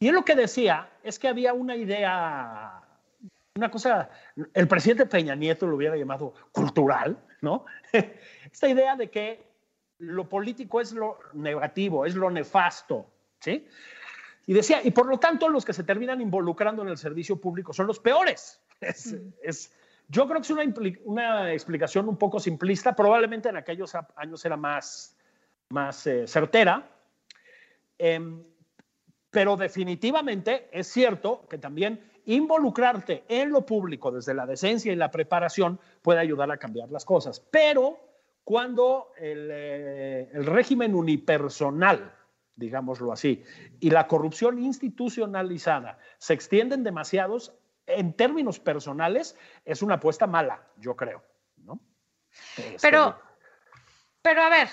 [0.00, 2.83] Y él lo que decía es que había una idea
[3.56, 4.10] una cosa,
[4.52, 7.64] el presidente Peña Nieto lo hubiera llamado cultural, ¿no?
[8.52, 9.46] Esta idea de que
[9.98, 13.06] lo político es lo negativo, es lo nefasto,
[13.38, 13.66] ¿sí?
[14.46, 17.72] Y decía, y por lo tanto los que se terminan involucrando en el servicio público
[17.72, 18.60] son los peores.
[18.80, 19.72] Es, es
[20.08, 20.64] yo creo que es una,
[21.04, 25.16] una, explicación un poco simplista, probablemente en aquellos años era más,
[25.70, 26.90] más eh, certera,
[27.98, 28.20] eh,
[29.30, 35.10] pero definitivamente es cierto que también involucrarte en lo público desde la decencia y la
[35.10, 37.40] preparación puede ayudar a cambiar las cosas.
[37.40, 37.98] Pero
[38.44, 42.14] cuando el, eh, el régimen unipersonal,
[42.56, 43.42] digámoslo así,
[43.80, 47.52] y la corrupción institucionalizada se extienden demasiados,
[47.86, 51.22] en términos personales, es una apuesta mala, yo creo.
[51.58, 51.80] ¿no?
[52.80, 53.20] Pero, este,
[54.22, 54.68] pero a ver,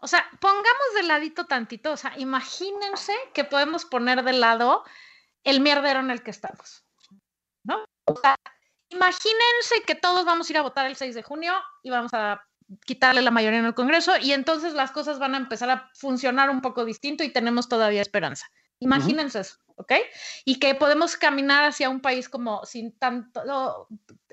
[0.00, 4.84] O sea, pongamos de ladito tantito, o sea, imagínense que podemos poner de lado
[5.46, 6.84] el mierdero en el que estamos,
[7.62, 7.84] ¿no?
[8.90, 12.44] Imagínense que todos vamos a ir a votar el 6 de junio y vamos a
[12.84, 16.50] quitarle la mayoría en el Congreso y entonces las cosas van a empezar a funcionar
[16.50, 18.46] un poco distinto y tenemos todavía esperanza.
[18.80, 19.92] Imagínense eso, ¿ok?
[20.44, 23.40] Y que podemos caminar hacia un país como sin tanto,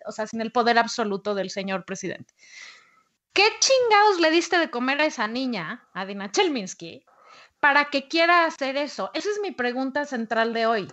[0.06, 2.34] o sea, sin el poder absoluto del señor presidente.
[3.34, 7.06] ¿Qué chingados le diste de comer a esa niña, a Dina Chelminsky,
[7.63, 9.10] para que quiera hacer eso?
[9.13, 10.91] Esa es mi pregunta central de hoy.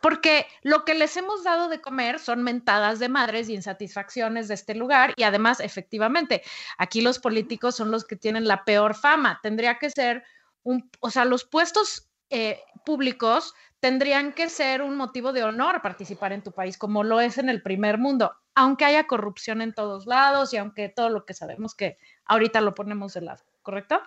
[0.00, 4.54] Porque lo que les hemos dado de comer son mentadas de madres y insatisfacciones de
[4.54, 5.14] este lugar.
[5.16, 6.44] Y además, efectivamente,
[6.78, 9.40] aquí los políticos son los que tienen la peor fama.
[9.42, 10.22] Tendría que ser
[10.62, 16.32] un, o sea, los puestos eh, públicos tendrían que ser un motivo de honor participar
[16.32, 20.06] en tu país, como lo es en el primer mundo, aunque haya corrupción en todos
[20.06, 24.00] lados y aunque todo lo que sabemos que ahorita lo ponemos de lado, ¿correcto?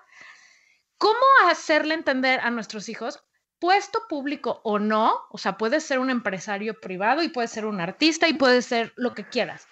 [0.98, 3.24] ¿Cómo hacerle entender a nuestros hijos,
[3.60, 7.82] puesto público o no, o sea, puede ser un empresario privado y puede ser un
[7.82, 9.68] artista y puede ser lo que quieras,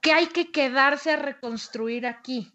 [0.00, 2.52] que hay que quedarse a reconstruir aquí?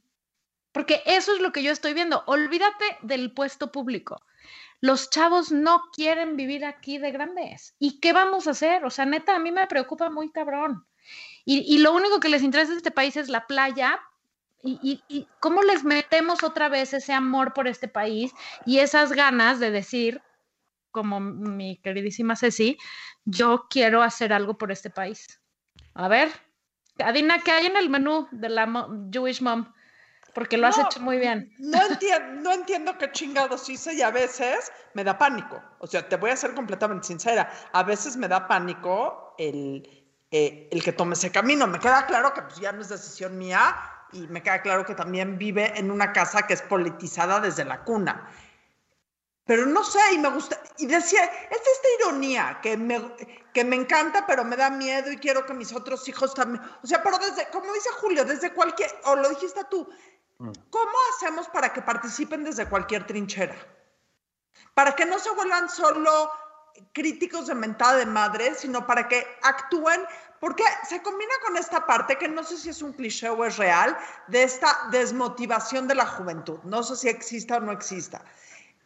[0.71, 2.23] Porque eso es lo que yo estoy viendo.
[2.27, 4.21] Olvídate del puesto público
[4.81, 7.75] los chavos no quieren vivir aquí de grandes.
[7.79, 8.85] ¿Y qué vamos a hacer?
[8.85, 10.85] O sea, neta, a mí me preocupa muy cabrón.
[11.45, 13.99] Y, lo único que les interesa de este país es la playa.
[14.61, 18.33] Y, y, cómo les metemos otra vez ese amor por este país
[18.65, 20.21] y esas ganas de decir,
[20.91, 22.77] como mi queridísima Ceci,
[23.23, 25.39] yo quiero hacer algo por este país.
[25.93, 26.29] A ver,
[26.97, 29.71] Adina, ¿qué hay en el menú de la Jewish Mom?
[30.33, 31.51] porque lo has hecho muy bien.
[31.59, 35.61] No entiendo, no entiendo qué chingados hice y a veces me da pánico.
[35.79, 37.51] O sea, te voy a ser completamente sincera.
[37.73, 41.67] A veces me da pánico el, eh, el que tome ese camino.
[41.67, 43.75] Me queda claro que pues, ya no es decisión mía
[44.11, 47.83] y me queda claro que también vive en una casa que es politizada desde la
[47.83, 48.29] cuna.
[49.45, 53.01] Pero no sé, y me gusta, y decía, es esta ironía que me,
[53.51, 56.85] que me encanta, pero me da miedo y quiero que mis otros hijos también, o
[56.85, 59.89] sea, pero desde, como dice Julio, desde cualquier, o lo dijiste tú,
[60.39, 60.51] Mm.
[60.69, 63.55] ¿Cómo hacemos para que participen desde cualquier trinchera?
[64.73, 66.31] Para que no se vuelvan solo
[66.93, 70.01] críticos de mentada de madre, sino para que actúen,
[70.39, 73.57] porque se combina con esta parte que no sé si es un cliché o es
[73.57, 73.97] real,
[74.27, 76.59] de esta desmotivación de la juventud.
[76.63, 78.23] No sé si exista o no exista.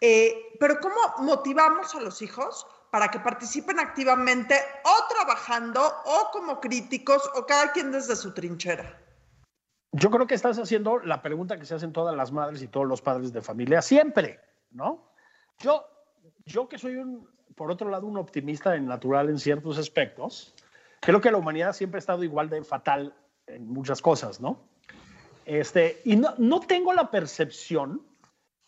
[0.01, 6.59] Eh, pero ¿cómo motivamos a los hijos para que participen activamente o trabajando o como
[6.59, 8.99] críticos o cada quien desde su trinchera?
[9.93, 12.87] Yo creo que estás haciendo la pregunta que se hacen todas las madres y todos
[12.87, 14.39] los padres de familia siempre,
[14.71, 15.07] ¿no?
[15.59, 15.85] Yo,
[16.45, 20.55] yo que soy un, por otro lado, un optimista en natural en ciertos aspectos,
[21.05, 23.13] creo que la humanidad siempre ha estado igual de fatal
[23.47, 24.59] en muchas cosas, ¿no?
[25.45, 28.01] Este, y no, no tengo la percepción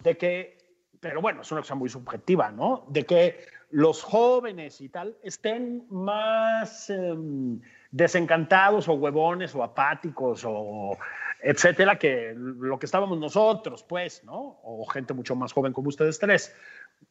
[0.03, 0.57] de que,
[0.99, 2.85] pero bueno, es una cosa muy subjetiva, ¿no?
[2.89, 6.89] De que los jóvenes y tal estén más...
[6.89, 7.59] Em,
[7.95, 10.97] desencantados o huevones o apáticos o
[11.41, 14.59] etcétera, que lo que estábamos nosotros, pues, ¿no?
[14.63, 16.53] O gente mucho más joven como ustedes tres.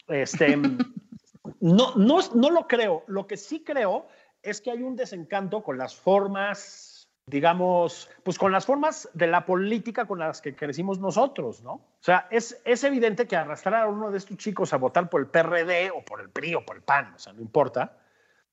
[0.08, 0.56] Este,
[1.60, 3.02] no, no, no lo creo.
[3.06, 4.08] Lo que sí creo
[4.44, 9.46] es que hay un desencanto con las formas, digamos, pues con las formas de la
[9.46, 11.72] política con las que crecimos nosotros, ¿no?
[11.72, 15.20] O sea, es, es evidente que arrastrar a uno de estos chicos a votar por
[15.20, 17.98] el PRD o por el PRI o por el PAN, o sea, no importa,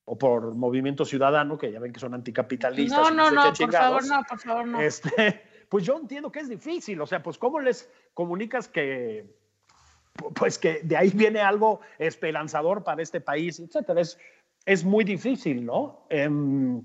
[0.04, 2.98] o por Movimiento Ciudadano, que ya ven que son anticapitalistas.
[2.98, 4.80] No, no, no, por favor, no, por favor, no.
[4.80, 9.26] Este, pues yo entiendo que es difícil, o sea, pues cómo les comunicas que,
[10.34, 14.00] pues que de ahí viene algo esperanzador para este país, etcétera.
[14.00, 14.18] Es,
[14.66, 16.06] es muy difícil, ¿no?
[16.10, 16.82] Em,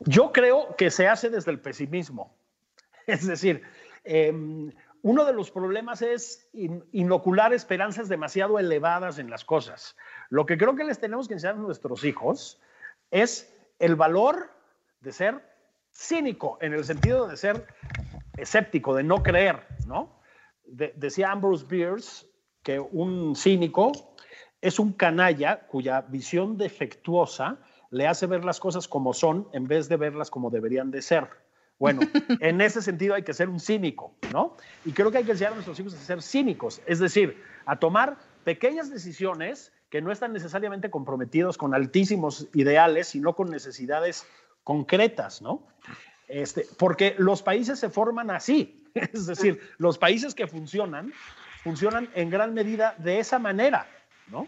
[0.00, 2.36] yo creo que se hace desde el pesimismo.
[3.06, 3.62] Es decir,
[4.04, 9.96] em, uno de los problemas es inocular esperanzas demasiado elevadas en las cosas.
[10.28, 12.60] Lo que creo que les tenemos que enseñar a nuestros hijos
[13.10, 14.50] es el valor
[15.00, 15.42] de ser
[15.92, 17.66] cínico, en el sentido de ser
[18.36, 20.20] escéptico, de no creer, ¿no?
[20.64, 22.26] decía Ambrose Bierce
[22.62, 23.90] que un cínico
[24.60, 27.58] es un canalla cuya visión defectuosa
[27.90, 31.28] le hace ver las cosas como son en vez de verlas como deberían de ser.
[31.78, 32.02] Bueno,
[32.40, 34.56] en ese sentido hay que ser un cínico, ¿no?
[34.84, 37.78] Y creo que hay que enseñar a nuestros hijos a ser cínicos, es decir, a
[37.78, 44.26] tomar pequeñas decisiones que no están necesariamente comprometidos con altísimos ideales, sino con necesidades
[44.62, 45.66] concretas, ¿no?
[46.28, 51.12] Este, porque los países se forman así, es decir, los países que funcionan,
[51.64, 53.88] funcionan en gran medida de esa manera,
[54.30, 54.46] ¿no?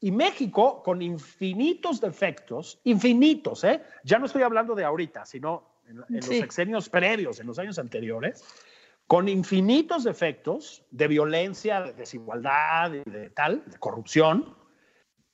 [0.00, 3.82] Y México, con infinitos defectos, infinitos, ¿eh?
[4.02, 8.44] Ya no estoy hablando de ahorita, sino en, los sexenios previos, en los años anteriores,
[9.06, 14.56] con infinitos defectos de violencia, de desigualdad, de, de tal, de corrupción,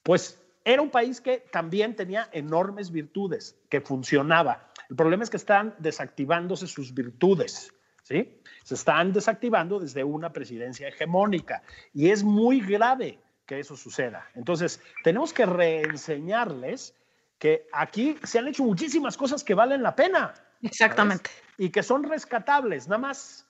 [0.02, 4.68] pues era un país que también tenía enormes virtudes, que funcionaba.
[4.88, 8.40] El problema es que están desactivándose sus virtudes, ¿sí?
[8.64, 11.62] Se están desactivando desde una presidencia hegemónica
[11.94, 13.18] y es muy grave
[13.50, 14.30] que eso suceda.
[14.36, 16.94] Entonces, tenemos que reenseñarles
[17.36, 20.32] que aquí se han hecho muchísimas cosas que valen la pena.
[20.62, 21.30] Exactamente.
[21.30, 21.54] ¿sabes?
[21.58, 23.44] Y que son rescatables, nada más,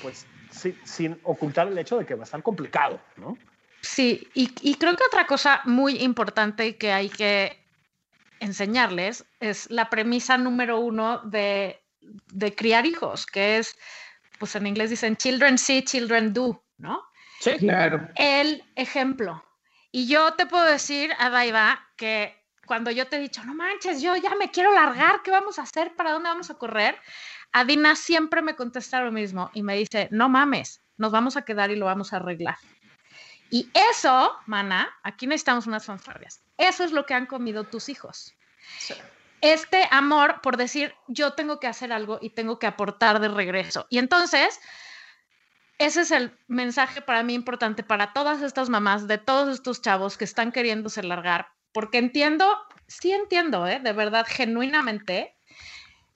[0.00, 3.36] pues, sin, sin ocultar el hecho de que va a estar complicado, ¿no?
[3.80, 7.60] Sí, y, y, creo que otra cosa muy importante que hay que
[8.38, 11.82] enseñarles es la premisa número uno de,
[12.32, 13.76] de, criar hijos, que es,
[14.38, 17.02] pues en inglés dicen children see, children do, ¿no?
[17.40, 18.08] Sí, claro.
[18.16, 19.44] El ejemplo.
[19.90, 24.16] Y yo te puedo decir, Adaiva, que cuando yo te he dicho, no manches, yo
[24.16, 25.94] ya me quiero largar, ¿qué vamos a hacer?
[25.94, 26.98] ¿Para dónde vamos a correr?
[27.52, 31.70] Adina siempre me contesta lo mismo y me dice, no mames, nos vamos a quedar
[31.70, 32.56] y lo vamos a arreglar.
[33.50, 36.42] Y eso, mana, aquí necesitamos unas fanfarrias.
[36.58, 38.34] Eso es lo que han comido tus hijos.
[38.78, 38.94] Sí.
[39.40, 43.86] Este amor por decir, yo tengo que hacer algo y tengo que aportar de regreso.
[43.88, 44.60] Y entonces,
[45.78, 50.16] ese es el mensaje para mí importante para todas estas mamás de todos estos chavos
[50.16, 52.46] que están queriéndose largar, porque entiendo,
[52.86, 53.80] sí entiendo, ¿eh?
[53.80, 55.36] de verdad, genuinamente,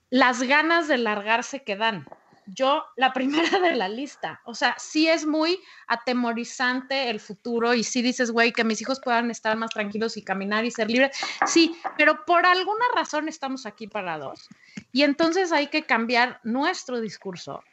[0.09, 2.05] las ganas de largarse que dan
[2.47, 4.41] yo la primera de la lista.
[4.45, 8.99] O sea, sí es muy atemorizante el futuro y sí dices, güey, que mis hijos
[8.99, 11.17] puedan estar más tranquilos y caminar y ser libres.
[11.45, 14.47] Sí, pero por alguna razón estamos aquí parados.
[14.91, 17.63] Y entonces hay que cambiar nuestro discurso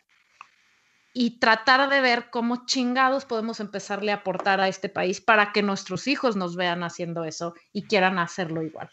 [1.21, 5.65] y tratar de ver cómo chingados podemos empezarle a aportar a este país para que
[5.65, 8.89] nuestros hijos nos vean haciendo eso y quieran hacerlo igual.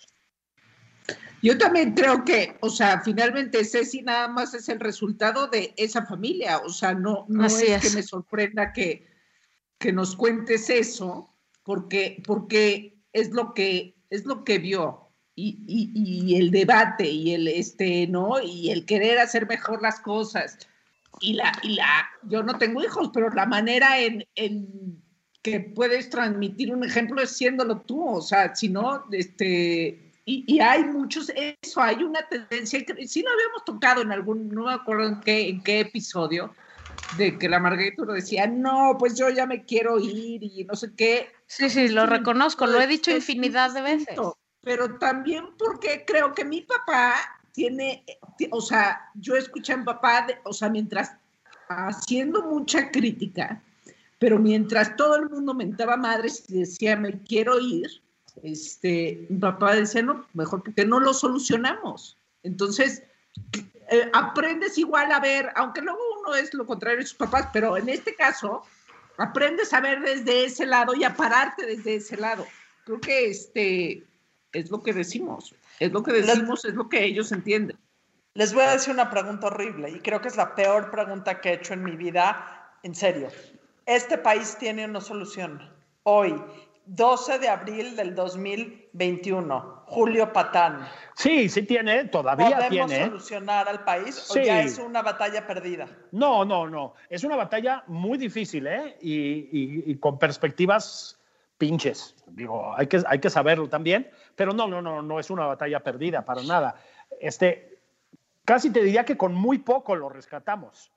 [1.44, 6.04] Yo también creo que, o sea, finalmente Ceci nada más es el resultado de esa
[6.08, 9.06] familia, o sea, no, no es, es, que me sorprenda que,
[9.78, 16.32] que nos cuentes eso, porque, porque es lo que es lo que vio y, y,
[16.32, 18.42] y, el debate y el este, ¿no?
[18.42, 20.58] Y el querer hacer mejor las cosas.
[21.22, 25.02] Y la, y la, yo no tengo hijos, pero la manera en, en
[25.42, 30.60] que puedes transmitir un ejemplo es siéndolo tú, o sea, si no, este, y, y,
[30.60, 34.74] hay muchos, eso, hay una tendencia, que sí lo habíamos tocado en algún, no me
[34.74, 36.52] acuerdo en qué, en qué episodio,
[37.18, 40.94] de que la Margarita decía, no, pues yo ya me quiero ir y no sé
[40.96, 41.30] qué.
[41.46, 44.18] Sí, sí, lo reconozco, lo he dicho infinidad de veces.
[44.62, 47.14] Pero también porque creo que mi papá
[47.56, 48.04] tiene,
[48.52, 51.16] o sea, yo escuché a mi papá, o sea, mientras
[51.70, 53.64] haciendo mucha crítica,
[54.20, 57.88] pero mientras todo el mundo mentaba madres y decía, me quiero ir,
[58.44, 62.18] este, mi papá decía, no, mejor porque no lo solucionamos.
[62.44, 63.04] Entonces,
[63.90, 67.78] eh, aprendes igual a ver, aunque luego uno es lo contrario de sus papás, pero
[67.78, 68.64] en este caso,
[69.18, 72.46] aprendes a ver desde ese lado y a pararte desde ese lado.
[72.84, 74.04] Creo que este
[74.52, 77.78] es lo que decimos, es lo que decimos, les, es lo que ellos entienden.
[78.34, 81.50] Les voy a decir una pregunta horrible y creo que es la peor pregunta que
[81.50, 83.30] he hecho en mi vida, en serio.
[83.86, 85.62] Este país tiene una solución.
[86.04, 86.36] Hoy,
[86.88, 90.88] 12 de abril del 2021, Julio Patán.
[91.16, 93.06] Sí, sí tiene, todavía ¿Podemos tiene.
[93.06, 94.40] solucionar al país sí.
[94.40, 95.88] o ya es una batalla perdida?
[96.12, 96.94] No, no, no.
[97.10, 98.98] Es una batalla muy difícil, ¿eh?
[99.02, 101.20] Y, y, y, con perspectivas
[101.58, 102.16] pinches.
[102.28, 105.82] Digo, hay que, hay que saberlo también, pero no, no, no, no es una batalla
[105.82, 106.76] perdida para nada.
[107.20, 107.80] Este,
[108.44, 110.92] casi te diría que con muy poco lo rescatamos.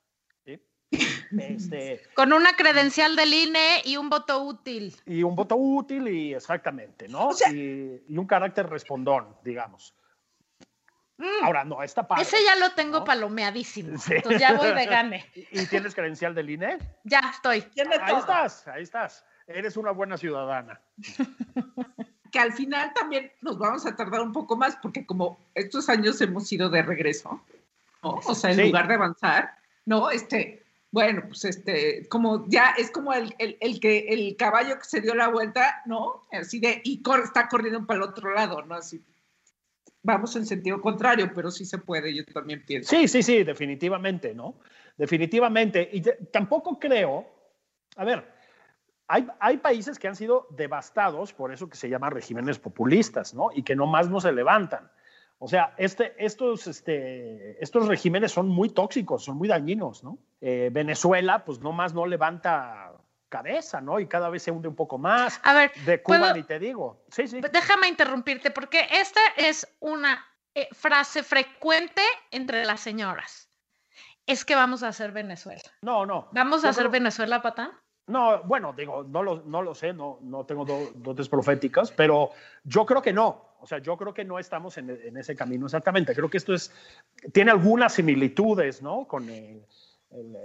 [1.37, 4.95] Este, Con una credencial del INE y un voto útil.
[5.05, 7.27] Y un voto útil y exactamente, ¿no?
[7.27, 9.93] O sea, y, y, un carácter respondón, digamos.
[11.17, 12.23] Mm, Ahora, no, esta parte.
[12.23, 13.03] Ese ya lo tengo ¿no?
[13.03, 13.97] palomeadísimo.
[13.97, 14.15] Sí.
[14.15, 15.25] Entonces ya voy de gane.
[15.51, 16.77] ¿Y tienes credencial del INE?
[17.03, 17.63] Ya estoy.
[18.01, 19.25] Ahí estás, ahí estás.
[19.49, 20.79] Eres una buena ciudadana.
[22.31, 26.21] que al final también nos vamos a tardar un poco más porque como estos años
[26.21, 27.43] hemos ido de regreso,
[28.03, 28.19] ¿no?
[28.25, 28.63] o sea, en sí.
[28.65, 33.79] lugar de avanzar, no, este, bueno, pues este, como ya es como el, el, el,
[33.79, 36.27] que el caballo que se dio la vuelta, ¿no?
[36.31, 38.75] Así de, y cor, está corriendo para el otro lado, ¿no?
[38.75, 39.03] Así.
[40.03, 42.89] Vamos en sentido contrario, pero sí se puede, yo también pienso.
[42.89, 44.59] Sí, sí, sí, definitivamente, ¿no?
[44.95, 45.89] Definitivamente.
[45.91, 47.27] Y de, tampoco creo,
[47.97, 48.38] a ver,
[49.09, 53.49] hay, hay, países que han sido devastados por eso que se llama regímenes populistas, ¿no?
[53.53, 54.89] Y que nomás no se levantan.
[55.39, 60.19] O sea, este, estos, este, estos regímenes son muy tóxicos, son muy dañinos, ¿no?
[60.41, 62.91] Eh, Venezuela, pues nomás no levanta
[63.29, 63.99] cabeza, ¿no?
[63.99, 65.39] Y cada vez se hunde un poco más.
[65.43, 67.03] A ver, de Cuba ni te digo.
[67.09, 67.41] Sí, sí.
[67.51, 72.01] Déjame interrumpirte, porque esta es una eh, frase frecuente
[72.31, 73.49] entre las señoras.
[74.27, 75.61] es que vamos a hacer Venezuela.
[75.81, 76.27] No, no.
[76.33, 77.71] ¿Vamos Yo a hacer creo- Venezuela, Patán?
[78.09, 82.31] No, bueno, digo, no lo, no lo sé, no, no tengo do- dotes proféticas, pero
[82.63, 83.49] yo creo que no.
[83.61, 86.15] O sea, yo creo que no estamos en, en ese camino exactamente.
[86.15, 86.71] Creo que esto es,
[87.31, 89.05] tiene algunas similitudes, ¿no?
[89.07, 89.63] Con el,
[90.11, 90.35] el,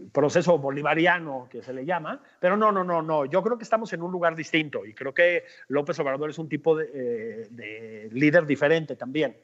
[0.00, 3.24] el proceso bolivariano que se le llama, pero no, no, no, no.
[3.24, 6.48] Yo creo que estamos en un lugar distinto y creo que López Obrador es un
[6.48, 9.36] tipo de, eh, de líder diferente también,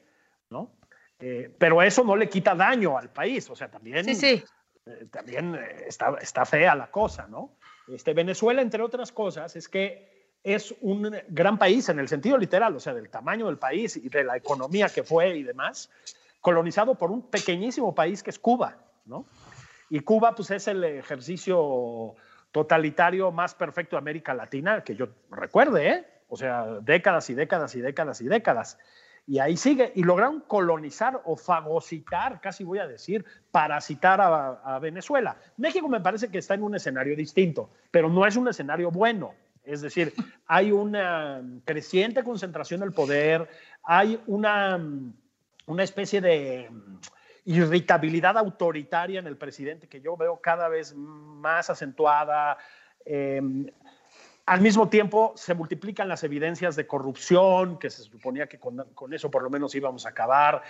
[0.49, 0.71] ¿no?
[1.19, 4.43] Eh, pero eso no le quita daño al país, o sea, también Sí, sí.
[4.85, 5.55] eh, también
[5.87, 7.51] está, está fea la cosa, ¿no?
[7.87, 10.13] Este, Venezuela, entre otras cosas, es que
[10.43, 14.09] es un gran país en el sentido literal, o sea, del tamaño del país y
[14.09, 15.89] de la economía que fue y demás,
[16.41, 19.25] colonizado por un pequeñísimo país que es Cuba, ¿no?
[19.89, 22.15] Y Cuba, pues, es el ejercicio
[22.51, 26.05] totalitario más perfecto de América Latina que yo recuerde, ¿eh?
[26.29, 28.79] O sea, décadas y décadas y décadas y décadas.
[29.25, 29.91] Y ahí sigue.
[29.95, 35.37] Y lograron colonizar o fagocitar, casi voy a decir, parasitar a, Venezuela.
[35.57, 39.33] México me parece que está en un escenario distinto, pero no es un escenario bueno.
[39.63, 40.13] Es decir,
[40.47, 43.47] hay una creciente concentración del poder,
[43.83, 44.79] hay una,
[45.67, 46.69] una especie de
[47.45, 52.57] irritabilidad autoritaria en el presidente que yo veo cada vez más acentuada.
[53.05, 53.41] Eh,
[54.45, 59.31] al mismo tiempo, se multiplican las evidencias de corrupción, que se suponía que con, eso
[59.31, 60.63] por lo menos íbamos a acabar.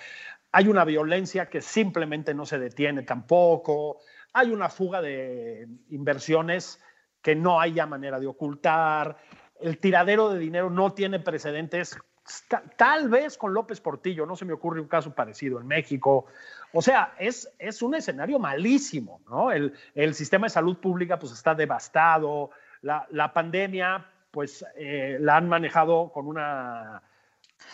[0.52, 3.98] Hay una violencia que simplemente no se detiene tampoco.
[4.34, 6.80] Hay una fuga de inversiones
[7.22, 9.18] que no hay ya manera de ocultar.
[9.60, 11.98] El tiradero de dinero no tiene precedentes.
[12.78, 16.28] Tal vez con López Portillo, no se me ocurre un caso parecido en México.
[16.74, 19.52] O sea, es, es un escenario malísimo, ¿no?
[19.52, 22.52] El, el sistema de salud pública pues está devastado,
[22.84, 27.02] la, la pandemia, pues eh, la han manejado con una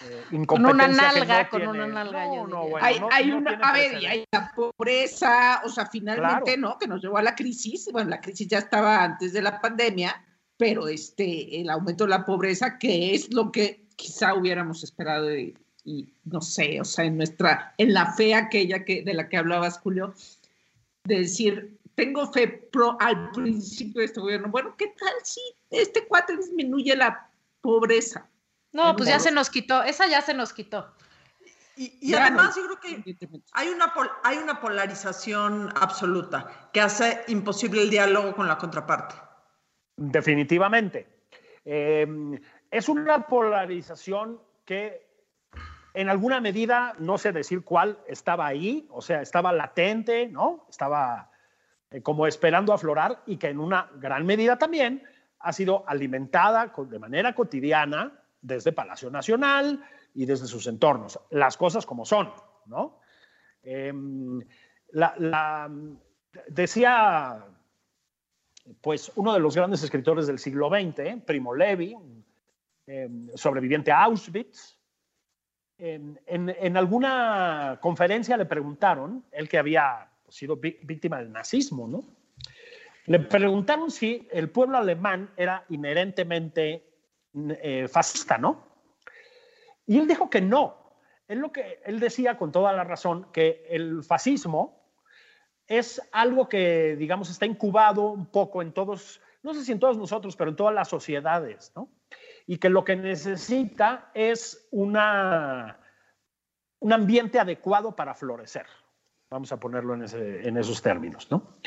[0.04, 0.48] eh, incompetencia.
[0.48, 2.26] Con una nalga, no con tiene, una nalga.
[2.26, 2.72] No, yo no, diría.
[2.72, 6.62] bueno, hay, una, a ver, y hay la pobreza, o sea, finalmente, Claro.
[6.62, 6.78] ¿no?
[6.78, 7.90] Que nos llevó a la crisis.
[7.92, 10.24] Bueno, la crisis ya estaba antes de la pandemia,
[10.58, 15.58] pero este, el aumento de la pobreza, que es lo que quizá hubiéramos esperado y,
[15.84, 19.38] y no sé, o sea, en nuestra, en la fe aquella que, de la que
[19.38, 20.14] hablabas, Julio,
[21.04, 24.50] de decir, tengo fe pro al principio de este gobierno.
[24.50, 27.30] Bueno, ¿qué tal si este cuate disminuye la
[27.62, 28.28] pobreza?
[28.72, 29.84] No, pues ya se nos quitó.
[29.84, 30.94] Esa ya se nos quitó.
[31.76, 37.22] Y, además no, yo creo que hay una, pol- hay una polarización absoluta que hace
[37.28, 39.16] imposible el diálogo con la contraparte.
[39.96, 41.08] Definitivamente.
[41.64, 42.06] Eh,
[42.70, 45.08] es una polarización que
[45.94, 50.66] en alguna medida, no sé decir cuál, estaba ahí, o sea, estaba latente, ¿no?
[50.70, 51.29] Estaba
[51.92, 55.04] eh, como esperando aflorar y que en una gran medida también
[55.40, 59.84] ha sido alimentada de manera cotidiana desde Palacio Nacional
[60.14, 61.20] y desde sus entornos.
[61.30, 62.32] Las cosas como son,
[62.66, 63.00] ¿no?
[63.64, 64.40] Em,
[64.92, 65.70] la- la-
[66.48, 67.46] decía
[68.82, 71.98] pues uno de los grandes escritores del siglo XX, Primo Levi,
[72.86, 74.78] eh, sobreviviente a Auschwitz,
[75.78, 82.04] en, en- en alguna conferencia le preguntaron, él que había sido víctima del nazismo, ¿no?
[83.06, 86.86] Le preguntaron si el pueblo alemán era inherentemente
[87.34, 88.68] eh, fascista, ¿no?
[89.88, 90.94] Y él dijo que no.
[91.28, 94.94] Él, lo que, él decía con toda la razón que el fascismo
[95.68, 99.98] es algo que, digamos, está incubado un poco en todos, no sé si en todos
[99.98, 101.90] nosotros, pero en todas las sociedades, ¿no?
[102.46, 105.80] Y que lo que necesita es una,
[106.80, 108.66] un ambiente adecuado para florecer.
[109.32, 111.58] Vamos a ponerlo en, esos términos, ¿no?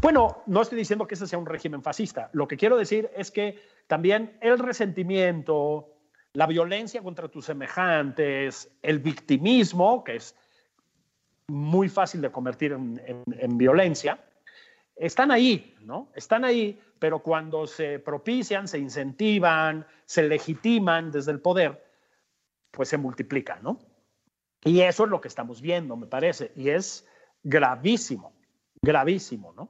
[0.00, 2.30] Bueno, no estoy diciendo que ese sea un régimen fascista.
[2.32, 5.90] Lo que quiero decir es que también el resentimiento,
[6.32, 10.34] la violencia contra tus semejantes, el victimismo, que es
[11.48, 14.18] muy fácil de convertir en- en violencia,
[14.96, 16.10] están ahí, ¿no?
[16.14, 21.84] Están ahí, pero cuando se propician, se incentivan, se legitiman desde el poder,
[22.70, 23.78] pues se multiplican, ¿no?
[24.64, 27.06] Y eso es lo que estamos viendo, me parece, y es
[27.42, 28.32] gravísimo,
[28.80, 29.68] gravísimo, ¿no?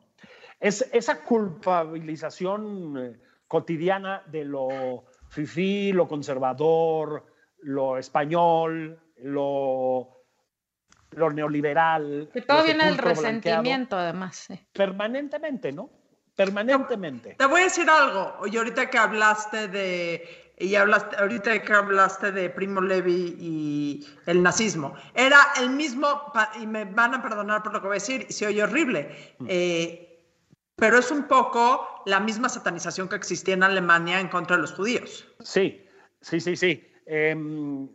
[0.61, 7.26] Es esa culpabilización eh, cotidiana de lo fifí, lo conservador,
[7.62, 10.24] lo español, lo,
[11.11, 12.30] lo neoliberal.
[12.32, 14.36] Que todo lo viene del resentimiento, además.
[14.36, 14.61] sí.
[14.72, 15.90] Permanentemente, ¿no?
[16.36, 17.34] Permanentemente.
[17.34, 22.31] Te voy a decir algo, y ahorita que hablaste de, y hablaste, ahorita que hablaste
[22.31, 26.07] de Primo Levi y el nazismo, era el mismo,
[26.61, 30.25] y me van a perdonar por lo que voy a decir, se oye horrible, eh,
[30.77, 34.73] pero es un poco la misma satanización que existía en Alemania en contra de los
[34.73, 35.27] judíos.
[35.41, 35.85] Sí,
[36.21, 36.89] sí, sí, sí.
[37.07, 37.89] Em,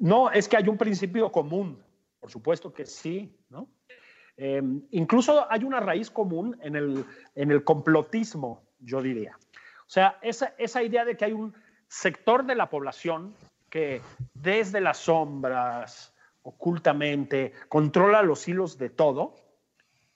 [0.00, 1.80] no, es que hay un principio común,
[2.18, 3.68] por supuesto que sí, ¿no?
[4.36, 7.04] Eh, incluso hay una raíz común en el,
[7.36, 9.36] en el complotismo, yo diría.
[9.88, 11.54] O sea, esa, esa idea de que hay un
[11.88, 13.34] sector de la población
[13.70, 14.00] que
[14.34, 19.34] desde las sombras, ocultamente, controla los hilos de todo,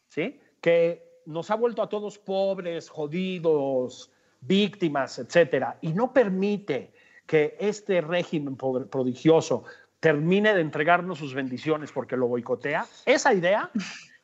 [0.09, 0.41] ¿sí?
[0.61, 4.11] Que nos ha vuelto a todos pobres, jodidos,
[4.41, 6.93] víctimas, etcétera, y no permite
[7.27, 9.65] que este régimen prodigioso
[10.01, 13.71] termine de entregarnos sus bendiciones porque lo boicotea, esa idea,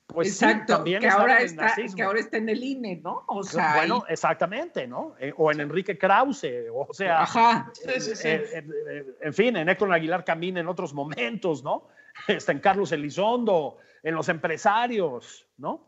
[0.08, 3.24] pues Exacto, también que ahora, en el está, que ahora está en el INE, ¿no?
[3.26, 5.14] O sea, bueno, ahí- exactamente, ¿no?
[5.20, 7.70] Eh, o en Enrique Krause, o sea, ajá.
[7.86, 11.88] eh, eh, eh, en fin, en Héctor Aguilar Camina en otros momentos, ¿no?
[12.26, 15.87] Está en Carlos Elizondo, en los empresarios, ¿no?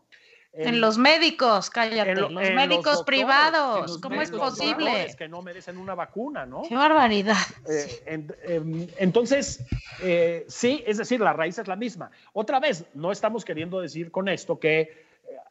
[0.53, 4.49] En los médicos, cállate, en lo- los en médicos doctores, privados, los ¿cómo es médicos
[4.59, 4.85] posible?
[4.91, 6.63] doctores que no merecen una vacuna, ¿no?
[6.67, 7.37] Qué barbaridad.
[7.69, 9.65] Eh, en- em, entonces,
[10.01, 12.11] eh, sí, es decir, la raíz es la misma.
[12.33, 14.97] Otra vez, no estamos queriendo decir con esto que eh,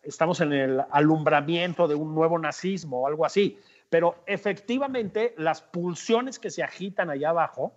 [0.02, 6.38] estamos en el alumbramiento de un nuevo nazismo o algo así, pero efectivamente las pulsiones
[6.38, 7.72] que se agitan allá abajo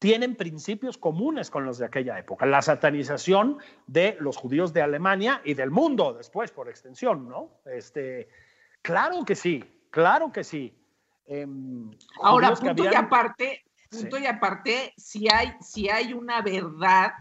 [0.00, 2.46] tienen principios comunes con los de aquella época.
[2.46, 7.50] La satanización de los judíos de Alemania y del mundo después, por extensión, ¿no?
[7.66, 8.26] Este,
[8.80, 10.74] claro que sí, claro que sí.
[11.26, 11.90] Em,
[12.22, 14.22] Ahora, que punto y aparte, punto Sí.
[14.22, 17.12] y aparte, si hay, si hay una verdad,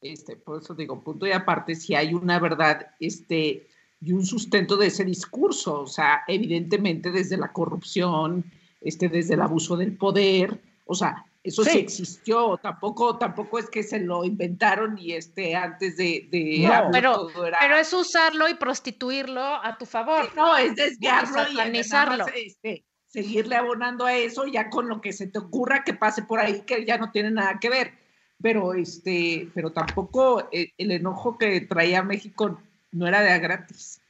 [0.00, 3.66] este, por eso digo, punto y aparte, si hay una verdad, este,
[4.00, 8.44] y un sustento de ese discurso, o sea, evidentemente desde la corrupción,
[8.80, 11.78] este, desde el abuso del poder, o sea, eso sí, Sí.
[11.80, 16.90] existió, tampoco, tampoco es que se lo inventaron y este, antes de, de No, AMLO
[17.32, 20.28] pero- era- Pero es usarlo y prostituirlo a tu favor.
[20.36, 25.26] no, es desviarlo y más, este, seguirle abonando a eso ya con lo que se
[25.26, 27.92] te ocurra que pase por ahí que ya no tiene nada que ver.
[28.40, 32.60] Pero este, pero tampoco eh, el enojo que traía México
[32.92, 34.00] no era de a gratis.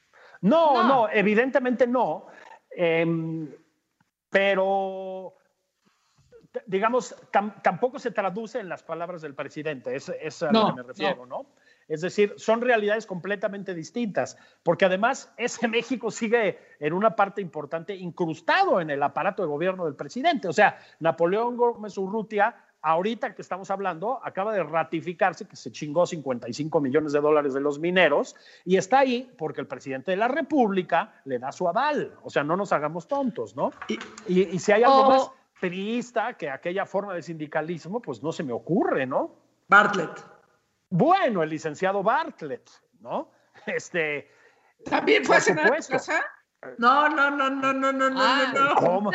[0.40, 0.88] No, No.
[0.88, 2.26] no, evidentemente no.
[2.74, 3.48] Em,
[4.30, 5.34] pero,
[6.66, 10.72] digamos, tam- tampoco se traduce en las palabras del presidente, es, es a lo que
[10.74, 11.46] me refiero, ¿no?
[11.88, 17.94] Es decir, son realidades completamente distintas, porque además ese México sigue en una parte importante
[17.94, 20.46] incrustado en el aparato de gobierno del presidente.
[20.48, 26.06] O sea, Napoleón Gómez Urrutia, ahorita que estamos hablando, acaba de ratificarse que se chingó
[26.06, 30.28] 55 millones de dólares de los mineros y está ahí porque el presidente de la
[30.28, 32.14] República le da su aval.
[32.22, 33.72] O sea, no nos hagamos tontos, ¿no?
[33.88, 33.98] Y,
[34.28, 35.30] y- y si hay algo más
[35.62, 39.36] priista que aquella forma de sindicalismo, pues no se me ocurre, ¿no?
[39.68, 40.10] Bartlett.
[40.90, 42.68] Bueno, el licenciado Bartlett,
[43.00, 43.30] ¿no?
[43.66, 44.28] Este,
[44.84, 46.20] ¿También fue a cenar a casa?
[46.78, 48.52] No, no, no, no, no, no, no, Ah.
[48.52, 48.74] no, no.
[48.74, 49.10] ¿cómo?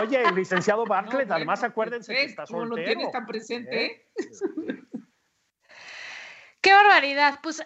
[0.00, 2.80] Oye, el licenciado No, Bartlett, bueno, además acuérdense que ¿ves está cómo soltero.
[2.80, 3.84] lo tienes tan presente?
[3.84, 4.08] ¿Eh?
[6.62, 7.38] Qué barbaridad.
[7.42, 7.62] Pues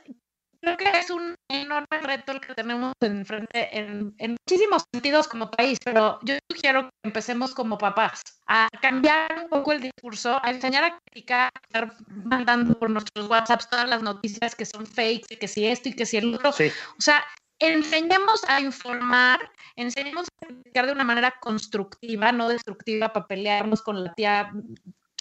[0.64, 5.50] creo que es un enorme reto el que tenemos enfrente en, en muchísimos sentidos como
[5.50, 10.50] país, pero yo sugiero que empecemos como papás a cambiar un poco el discurso, a
[10.50, 15.36] enseñar a criticar, a estar mandando por nuestros WhatsApps todas las noticias que son fakes,
[15.38, 16.52] que si esto y que si el otro.
[16.52, 17.24] Sí, O sea,
[17.58, 24.04] enseñemos a informar, enseñemos a criticar de una manera constructiva, no destructiva para pelearnos con
[24.04, 24.50] la tía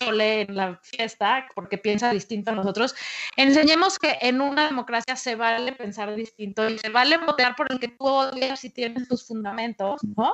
[0.05, 2.95] Chole en la fiesta porque piensa distinto a nosotros.
[3.37, 7.79] Enseñemos que en una democracia se vale pensar distinto y se vale votar por el
[7.79, 10.33] que tú odias si tienes tus fundamentos, ¿no?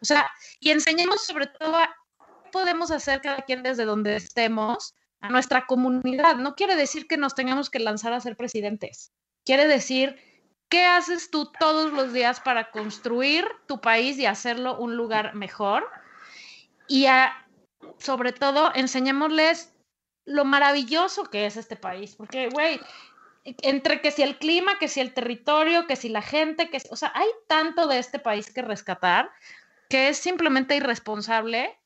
[0.00, 4.94] O sea, y enseñemos sobre todo a qué podemos hacer cada quien desde donde estemos
[5.20, 6.36] a nuestra comunidad.
[6.36, 9.12] No quiere decir que nos tengamos que lanzar a ser presidentes.
[9.44, 10.16] Quiere decir
[10.68, 15.88] ¿Qué haces tú todos los días para construir tu país y hacerlo un lugar mejor?
[16.86, 17.47] Y a-
[17.98, 19.74] sobre todo, enseñémosles
[20.24, 22.80] lo maravilloso que es este país, porque, güey,
[23.44, 26.96] entre que si el clima, que si el territorio, que si la gente, que o
[26.96, 29.30] sea, hay tanto de este país que rescatar
[29.88, 31.78] que es simplemente irresponsable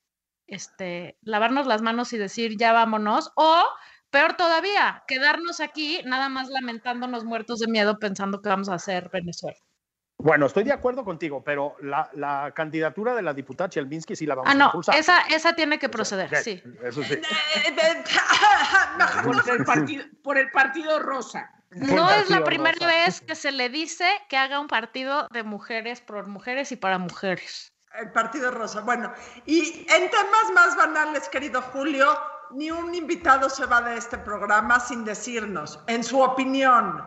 [0.46, 3.64] este, lavarnos las manos y decir ya vámonos, o
[4.10, 9.08] peor todavía, quedarnos aquí nada más lamentándonos muertos de miedo pensando que vamos a hacer
[9.10, 9.58] Venezuela.
[10.22, 14.34] Bueno, estoy de acuerdo contigo, pero la, la candidatura de la diputada Chelminsky sí la
[14.36, 14.94] vamos Ah, a no, impulsar.
[14.96, 16.62] esa, esa tiene que O sea, proceder, sí.
[16.82, 17.14] Eso sí.
[17.14, 17.22] Eh,
[17.66, 18.04] eh,
[19.24, 21.50] Por el partido, por el partido rosa.
[21.70, 22.86] No es la primera rosa.
[22.86, 26.98] vez que se le dice que haga un partido de mujeres por mujeres y para
[26.98, 27.72] mujeres.
[27.98, 28.80] El Partido Rosa.
[28.80, 29.12] Bueno,
[29.44, 32.06] y en temas más banales, querido Julio,
[32.52, 37.04] ni un invitado se va de este programa sin decirnos, en su opinión,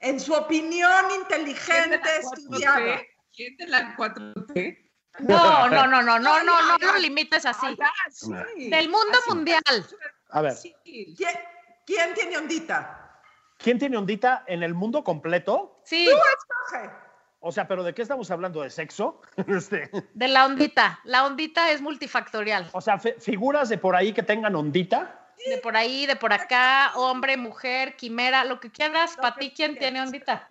[0.00, 2.78] en su opinión ¿Quién de inteligente, estudiada.
[2.78, 3.06] 4T?
[3.34, 4.78] ¿Quién de la 4T?
[5.18, 7.66] No, no, no, no, no, no, no, no ay, limites así.
[7.82, 8.70] Ah, sí.
[8.70, 9.28] Del mundo Así.
[9.28, 9.62] mundial.
[10.30, 10.54] A ver.
[10.84, 11.36] ¿Quién,
[11.84, 13.20] quién tiene ondita?
[13.58, 15.82] ¿Quién tiene ondita en el mundo completo?
[15.84, 16.90] Sí, Escoge.
[17.40, 18.62] O sea, ¿pero de qué estamos hablando?
[18.62, 19.20] ¿De sexo?
[19.48, 21.00] Este, de la ondita.
[21.04, 22.70] La ondita es multifactorial.
[22.72, 25.19] o sea, figuras de por ahí que tengan ondita.
[25.46, 29.16] De por ahí, de por acá, hombre, mujer, quimera, lo que quieras.
[29.16, 30.48] Para ti, ¿quién tiene ondita?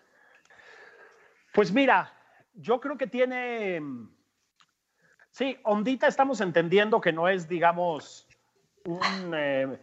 [1.54, 2.14] Pues mira,
[2.54, 3.82] yo creo que tiene.
[5.32, 8.28] Sí, ondita estamos entendiendo que no es, digamos,
[8.86, 9.80] un, eh,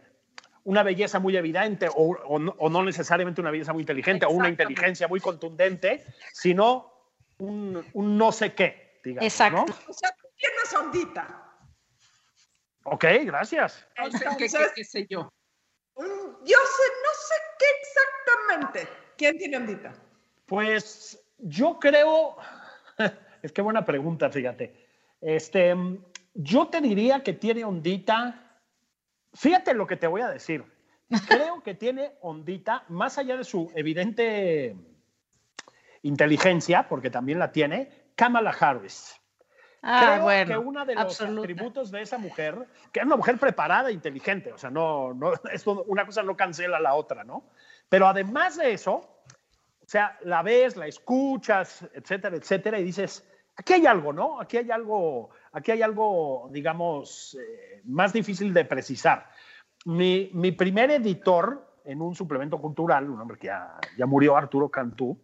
[0.65, 4.31] una belleza muy evidente o, o no, o no necesariamente una belleza muy inteligente o
[4.31, 6.93] una inteligencia muy contundente, sino
[7.37, 9.25] un, un no sé qué, digamos.
[9.25, 9.65] Exacto.
[9.65, 9.75] ¿no?
[9.87, 11.46] O sea, tú tienes ondita.
[12.89, 13.85] Ok, gracias.
[13.95, 15.29] Qué, qué- qué sé yo.
[15.97, 18.87] Yo sé, no sé qué exactamente.
[19.17, 19.93] ¿Quién tiene ondita?
[20.45, 22.37] Pues yo creo,
[23.41, 24.87] es que buena pregunta, fíjate.
[25.19, 25.75] Este,
[26.33, 28.61] yo te diría que tiene ondita.
[29.33, 30.63] Fíjate lo que te voy a decir.
[31.27, 34.75] Creo que tiene ondita, más allá de su evidente
[36.03, 39.19] inteligencia, porque también la tiene, Kamala Harris.
[39.89, 40.51] Ah, Creo bueno.
[40.51, 41.39] que uno de los absoluta.
[41.39, 45.31] atributos de esa mujer, que es una mujer preparada e inteligente, o sea, no, no,
[45.53, 47.45] esto, una cosa no cancela la otra, ¿no?
[47.87, 53.25] Pero además de eso, o sea, la ves, la escuchas, etcétera, etcétera, y dices,
[53.55, 54.41] aquí hay algo, ¿no?
[54.41, 59.29] Aquí hay algo, aquí hay algo, digamos, eh, más difícil de precisar.
[59.85, 64.67] Mi, mi primer editor en un suplemento cultural, un hombre que ya, ya murió, Arturo
[64.67, 65.17] Cantú,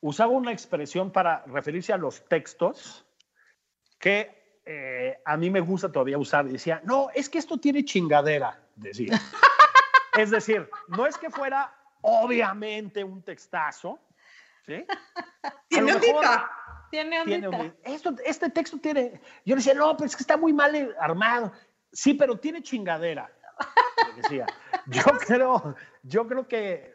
[0.00, 3.03] usaba una expresión para referirse a los textos
[3.98, 6.46] que eh, a mí me gusta todavía usar.
[6.46, 9.20] Decía, no, es que esto tiene chingadera, decía.
[10.18, 13.98] es decir, no es que fuera obviamente un textazo,
[14.66, 14.84] ¿sí?
[15.68, 16.50] Tiene ondita.
[16.90, 17.50] Tiene ondita.
[17.50, 19.20] tiene esto, este texto tiene.
[19.44, 21.52] Yo le decía, no, pero es que está muy mal armado.
[21.92, 23.30] Sí, pero tiene chingadera.
[24.16, 24.46] decía.
[24.86, 26.94] Yo creo, yo creo que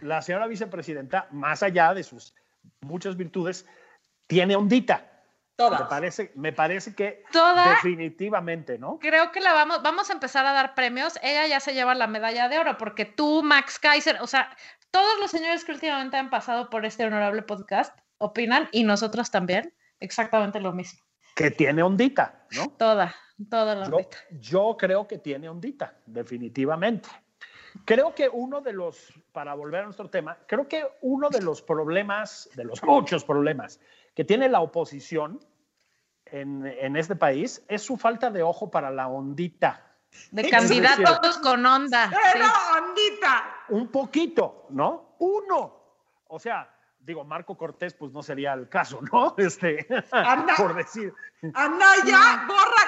[0.00, 2.34] la señora vicepresidenta, más allá de sus
[2.80, 3.66] muchas virtudes,
[4.26, 5.09] tiene ondita.
[5.60, 5.82] Me Todas.
[5.88, 8.98] parece, me parece que Toda- definitivamente, ¿no?
[8.98, 11.18] Creo que la vamos, vamos a empezar a dar premios.
[11.22, 14.56] Ella ya se lleva la medalla de oro, porque tú, Max Kaiser, o sea,
[14.90, 19.72] todos los señores que últimamente han pasado por este honorable podcast opinan, y nosotros también,
[20.00, 21.00] exactamente lo mismo.
[21.34, 22.68] Que tiene ondita, ¿no?
[22.70, 23.14] Toda,
[23.48, 24.18] toda la Yo, ondita.
[24.30, 27.08] yo creo que tiene ondita, definitivamente.
[27.84, 31.62] Creo que uno de los, para volver a nuestro tema, creo que uno de los
[31.62, 33.78] problemas, de los muchos problemas
[34.14, 35.38] que tiene la oposición
[36.32, 39.86] en, en este país es su falta de ojo para la ondita.
[40.30, 42.10] De candidatos con onda.
[42.32, 42.52] Pero sí.
[42.78, 43.44] ondita.
[43.68, 45.14] Un poquito, ¿no?
[45.18, 45.80] Uno.
[46.28, 46.68] O sea,
[46.98, 49.34] digo, Marco Cortés, pues no sería el caso, ¿no?
[49.38, 50.54] Este, Anda.
[50.56, 51.12] por decir.
[51.54, 52.82] Anaya, borra,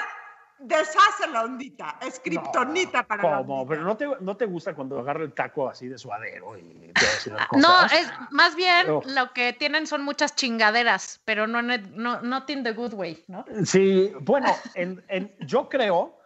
[0.62, 1.98] deshace la ondita.
[2.00, 3.66] Es kriptonita para la ¿Cómo?
[3.66, 7.30] Pero no te, no te gusta cuando agarra el taco así de suadero y te
[7.58, 9.00] No, es más bien No.
[9.04, 13.24] lo que tienen son muchas chingaderas, pero no, no, no not in the good way,
[13.28, 13.44] ¿no?
[13.64, 16.18] Sí, bueno, en- en- yo creo,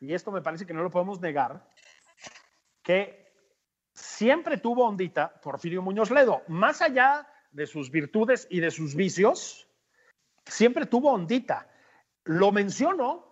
[0.00, 1.64] y esto me parece que no lo podemos negar,
[2.82, 3.32] que
[3.92, 9.68] siempre tuvo ondita Porfirio Muñoz Ledo, más allá de sus virtudes y de sus vicios,
[10.46, 11.68] siempre tuvo ondita.
[12.24, 13.27] Lo menciono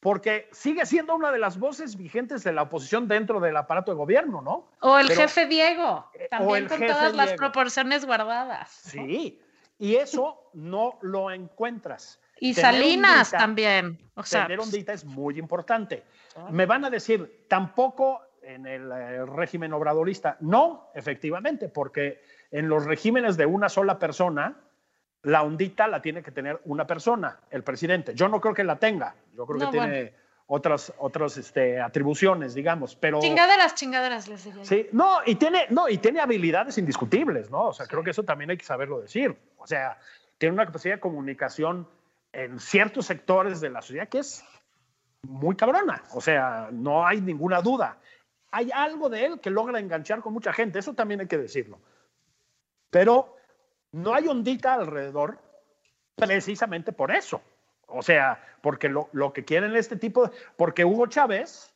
[0.00, 3.96] porque sigue siendo una de las voces vigentes de la oposición dentro del aparato de
[3.96, 4.68] gobierno, ¿no?
[4.80, 8.94] O el Pero- jefe Diego, eh, también con todas las proporciones guardadas.
[8.94, 9.04] ¿no?
[9.04, 9.40] Sí,
[9.78, 12.20] y eso no lo encuentras.
[12.38, 13.98] Y Tener Salinas también.
[14.14, 16.04] O sea, tener pues, ondita es muy importante.
[16.50, 20.36] Me van a decir, tampoco en el eh, régimen obradorista.
[20.40, 24.56] No, efectivamente, porque en los regímenes de una sola persona,
[25.26, 28.14] la ondita la tiene que tener una persona, el presidente.
[28.14, 29.16] Yo no creo que la tenga.
[29.34, 30.14] Yo creo No, que tiene
[30.46, 32.94] otras, otras este, atribuciones, digamos.
[32.94, 34.64] Pero chingaderas, chingaderas, les diría.
[34.64, 37.64] Sí, no, y tiene, no, y tiene habilidades indiscutibles, ¿no?
[37.64, 39.36] O sea, creo que eso también hay que saberlo decir.
[39.56, 39.98] O sea,
[40.38, 41.88] tiene una capacidad de comunicación
[42.32, 44.44] en ciertos sectores de la sociedad que es
[45.22, 46.04] muy cabrona.
[46.12, 47.98] O sea, no hay ninguna duda.
[48.52, 51.80] Hay algo de él que logra enganchar con mucha gente, eso también hay que decirlo.
[52.90, 53.35] Pero
[53.96, 55.38] no hay ondita alrededor
[56.14, 57.40] precisamente por eso.
[57.88, 61.72] O sea, porque lo, lo que quieren este tipo, de- porque Hugo Chávez,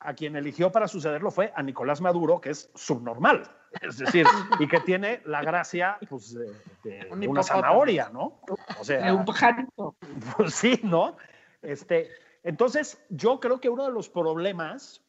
[0.00, 3.50] a quien eligió para sucederlo fue a Nicolás Maduro, que es subnormal,
[3.80, 4.26] es decir,
[4.60, 6.52] y que tiene la gracia pues, de,
[6.82, 8.40] de Un una zanahoria, ¿no?
[8.78, 9.96] O sea, De un pajarito.
[10.36, 11.16] pues sí, ¿no?
[11.62, 12.10] Este,
[12.42, 15.02] entonces, yo creo que uno de los problemas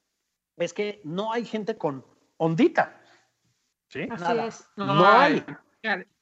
[0.58, 2.06] es que no hay gente con
[2.38, 3.02] ondita.
[3.90, 4.08] ¿Sí?
[4.10, 4.46] Así Nada.
[4.48, 4.70] es.
[4.78, 5.42] No hay.
[5.42, 5.58] Care-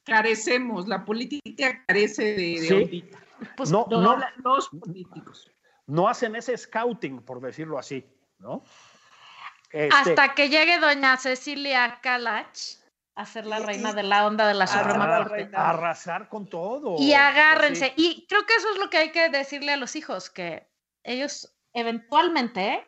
[0.04, 3.10] Carecemos, la política carece de, de Sí.
[3.56, 5.50] Pues, no, No, los políticos.
[5.86, 8.04] no hacen ese scouting, por decirlo así,
[8.38, 8.62] ¿no?
[9.70, 12.56] Este, Hasta que llegue doña Cecilia Kalach
[13.16, 15.50] a ser la reina de la onda de la Suprema Corte.
[15.54, 16.96] arrasar con todo.
[16.98, 17.86] Y agárrense.
[17.86, 17.94] Así.
[17.96, 20.68] Y creo que eso es lo que hay que decirle a los hijos, que
[21.02, 22.86] ellos eventualmente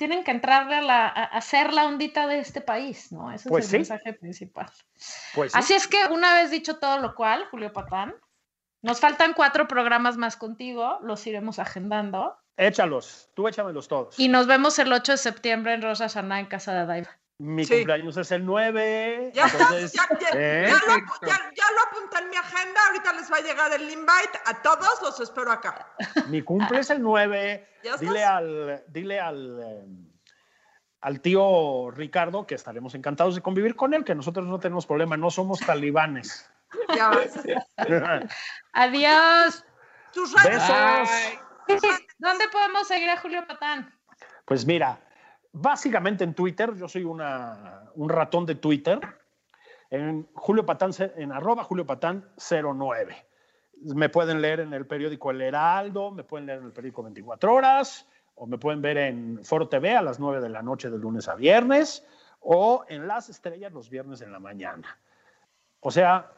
[0.00, 3.30] tienen que entrarle a, la, a hacer la ondita de este país, ¿no?
[3.30, 3.76] Ese Pues es sí.
[3.76, 4.70] el mensaje principal.
[5.34, 5.58] Pues sí.
[5.58, 8.14] Así es que una vez dicho todo lo cual, Julio Patán,
[8.80, 12.34] nos faltan cuatro programas más contigo, los iremos agendando.
[12.56, 14.18] Échalos, tú échamelos todos.
[14.18, 17.19] Y nos vemos el 8 de septiembre en Rosa Hashanah en casa de Daiva.
[17.42, 17.74] Mi Sí.
[17.76, 19.30] cumpleaños es el 9.
[19.34, 20.66] Ya entonces, ya, ya- ¿eh?
[20.68, 23.72] ya lo, apu- ya- ya lo apunté en mi agenda, ahorita les va a llegar
[23.72, 25.88] el invite, a todos los espero acá.
[26.28, 27.66] Mi cumple es el 9.
[27.82, 29.86] ¿Ya Dile al, dile al, eh,
[31.00, 35.16] al tío Ricardo que estaremos encantados de convivir con él, que nosotros no tenemos problema,
[35.16, 36.46] no somos talibanes.
[36.94, 37.32] Ya ves.
[38.74, 39.64] Adiós.
[40.12, 41.08] Tus Besos.
[42.18, 43.94] ¿Dónde podemos seguir a Julio Patán?
[44.44, 45.00] Pues mira,
[45.52, 49.00] básicamente en Twitter, yo soy una, un ratón de Twitter,
[49.90, 53.26] en Julio Patán, en arroba Julio Patán 09.
[53.94, 57.52] Me pueden leer en el periódico El Heraldo, me pueden leer en el periódico 24
[57.52, 60.98] Horas, o me pueden ver en Foro TV a las 9 de la noche de
[60.98, 62.06] lunes a viernes,
[62.40, 64.98] o en Las Estrellas los viernes en la mañana.
[65.80, 66.30] O sea,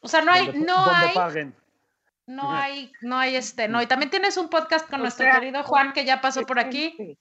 [0.00, 1.56] O sea, no hay, donde, no donde hay, paguen.
[2.26, 3.80] no hay, no hay este, no.
[3.80, 6.58] Y también tienes un podcast con O nuestro sea, querido Juan que ya pasó por
[6.58, 7.18] aquí.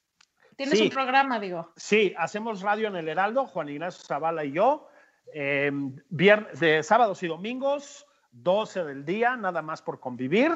[0.57, 0.85] Tienes Sí.
[0.85, 1.71] un programa, digo.
[1.77, 4.89] Sí, hacemos radio en el Heraldo, Juan Ignacio Zavala y yo,
[5.33, 5.71] eh,
[6.09, 10.51] vier- de sábados y domingos, 12 del día, nada más por convivir.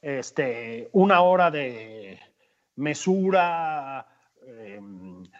[0.00, 2.20] Este, una hora de
[2.76, 4.06] mesura,
[4.46, 4.80] eh,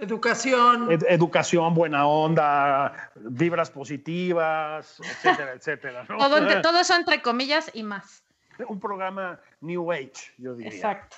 [0.01, 0.91] Educación.
[0.91, 6.07] ed- educación, buena onda, vibras positivas, etcétera, etcétera.
[6.09, 6.17] ¿no?
[6.19, 8.25] Todo, entre- todo eso entre comillas y más.
[8.67, 10.73] Un programa New Age, yo diría.
[10.75, 11.17] Exacto.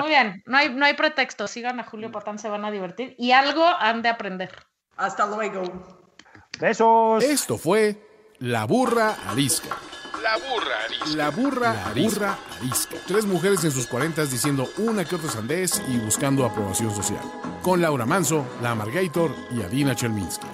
[0.00, 1.46] Muy bien, no hay, no hay pretexto.
[1.46, 4.50] Sigan a Julio Patán, se van a divertir y algo han de aprender.
[4.96, 5.62] Hasta luego.
[6.58, 7.24] Besos.
[7.24, 7.96] Esto fue
[8.38, 9.76] La Burra Arisca.
[10.22, 11.16] La burra arisca.
[11.16, 12.38] La burra, arisca.
[12.60, 12.96] arisca.
[13.06, 17.22] Tres mujeres en sus cuarentas diciendo una que otra sandez y buscando aprobación social.
[17.62, 20.46] Con Laura Manso, La Amargator y Adina Chelminsky.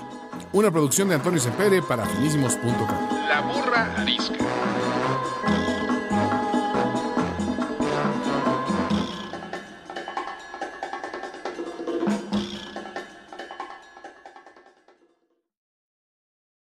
[0.53, 3.29] Una producción de Antonio Sempere para finísimos.com.
[3.29, 4.37] La burra arisca.